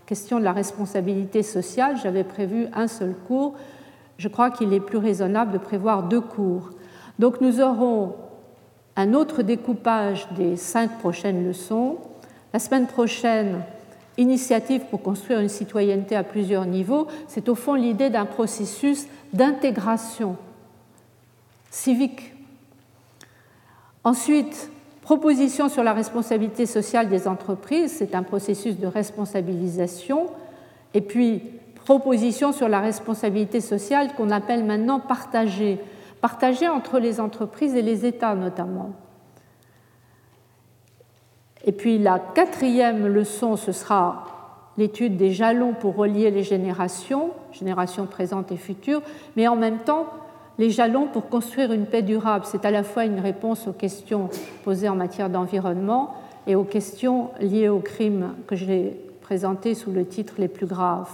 [0.07, 3.55] question de la responsabilité sociale, j'avais prévu un seul cours.
[4.19, 6.71] Je crois qu'il est plus raisonnable de prévoir deux cours.
[7.19, 8.15] Donc nous aurons
[8.97, 11.97] un autre découpage des cinq prochaines leçons.
[12.53, 13.63] La semaine prochaine,
[14.19, 20.37] initiative pour construire une citoyenneté à plusieurs niveaux, c'est au fond l'idée d'un processus d'intégration
[21.71, 22.35] civique.
[24.05, 24.71] Ensuite,
[25.03, 30.27] proposition sur la responsabilité sociale des entreprises, c'est un processus de responsabilisation.
[30.93, 31.43] Et puis,
[31.85, 35.79] proposition sur la responsabilité sociale qu'on appelle maintenant partagée,
[36.21, 38.93] partagée entre les entreprises et les États notamment.
[41.65, 44.27] Et puis la quatrième leçon, ce sera
[44.77, 49.03] l'étude des jalons pour relier les générations, générations présentes et futures,
[49.37, 50.07] mais en même temps
[50.59, 52.45] les jalons pour construire une paix durable.
[52.47, 54.29] C'est à la fois une réponse aux questions
[54.65, 56.15] posées en matière d'environnement
[56.47, 61.11] et aux questions liées aux crimes que j'ai présentés sous le titre les plus graves.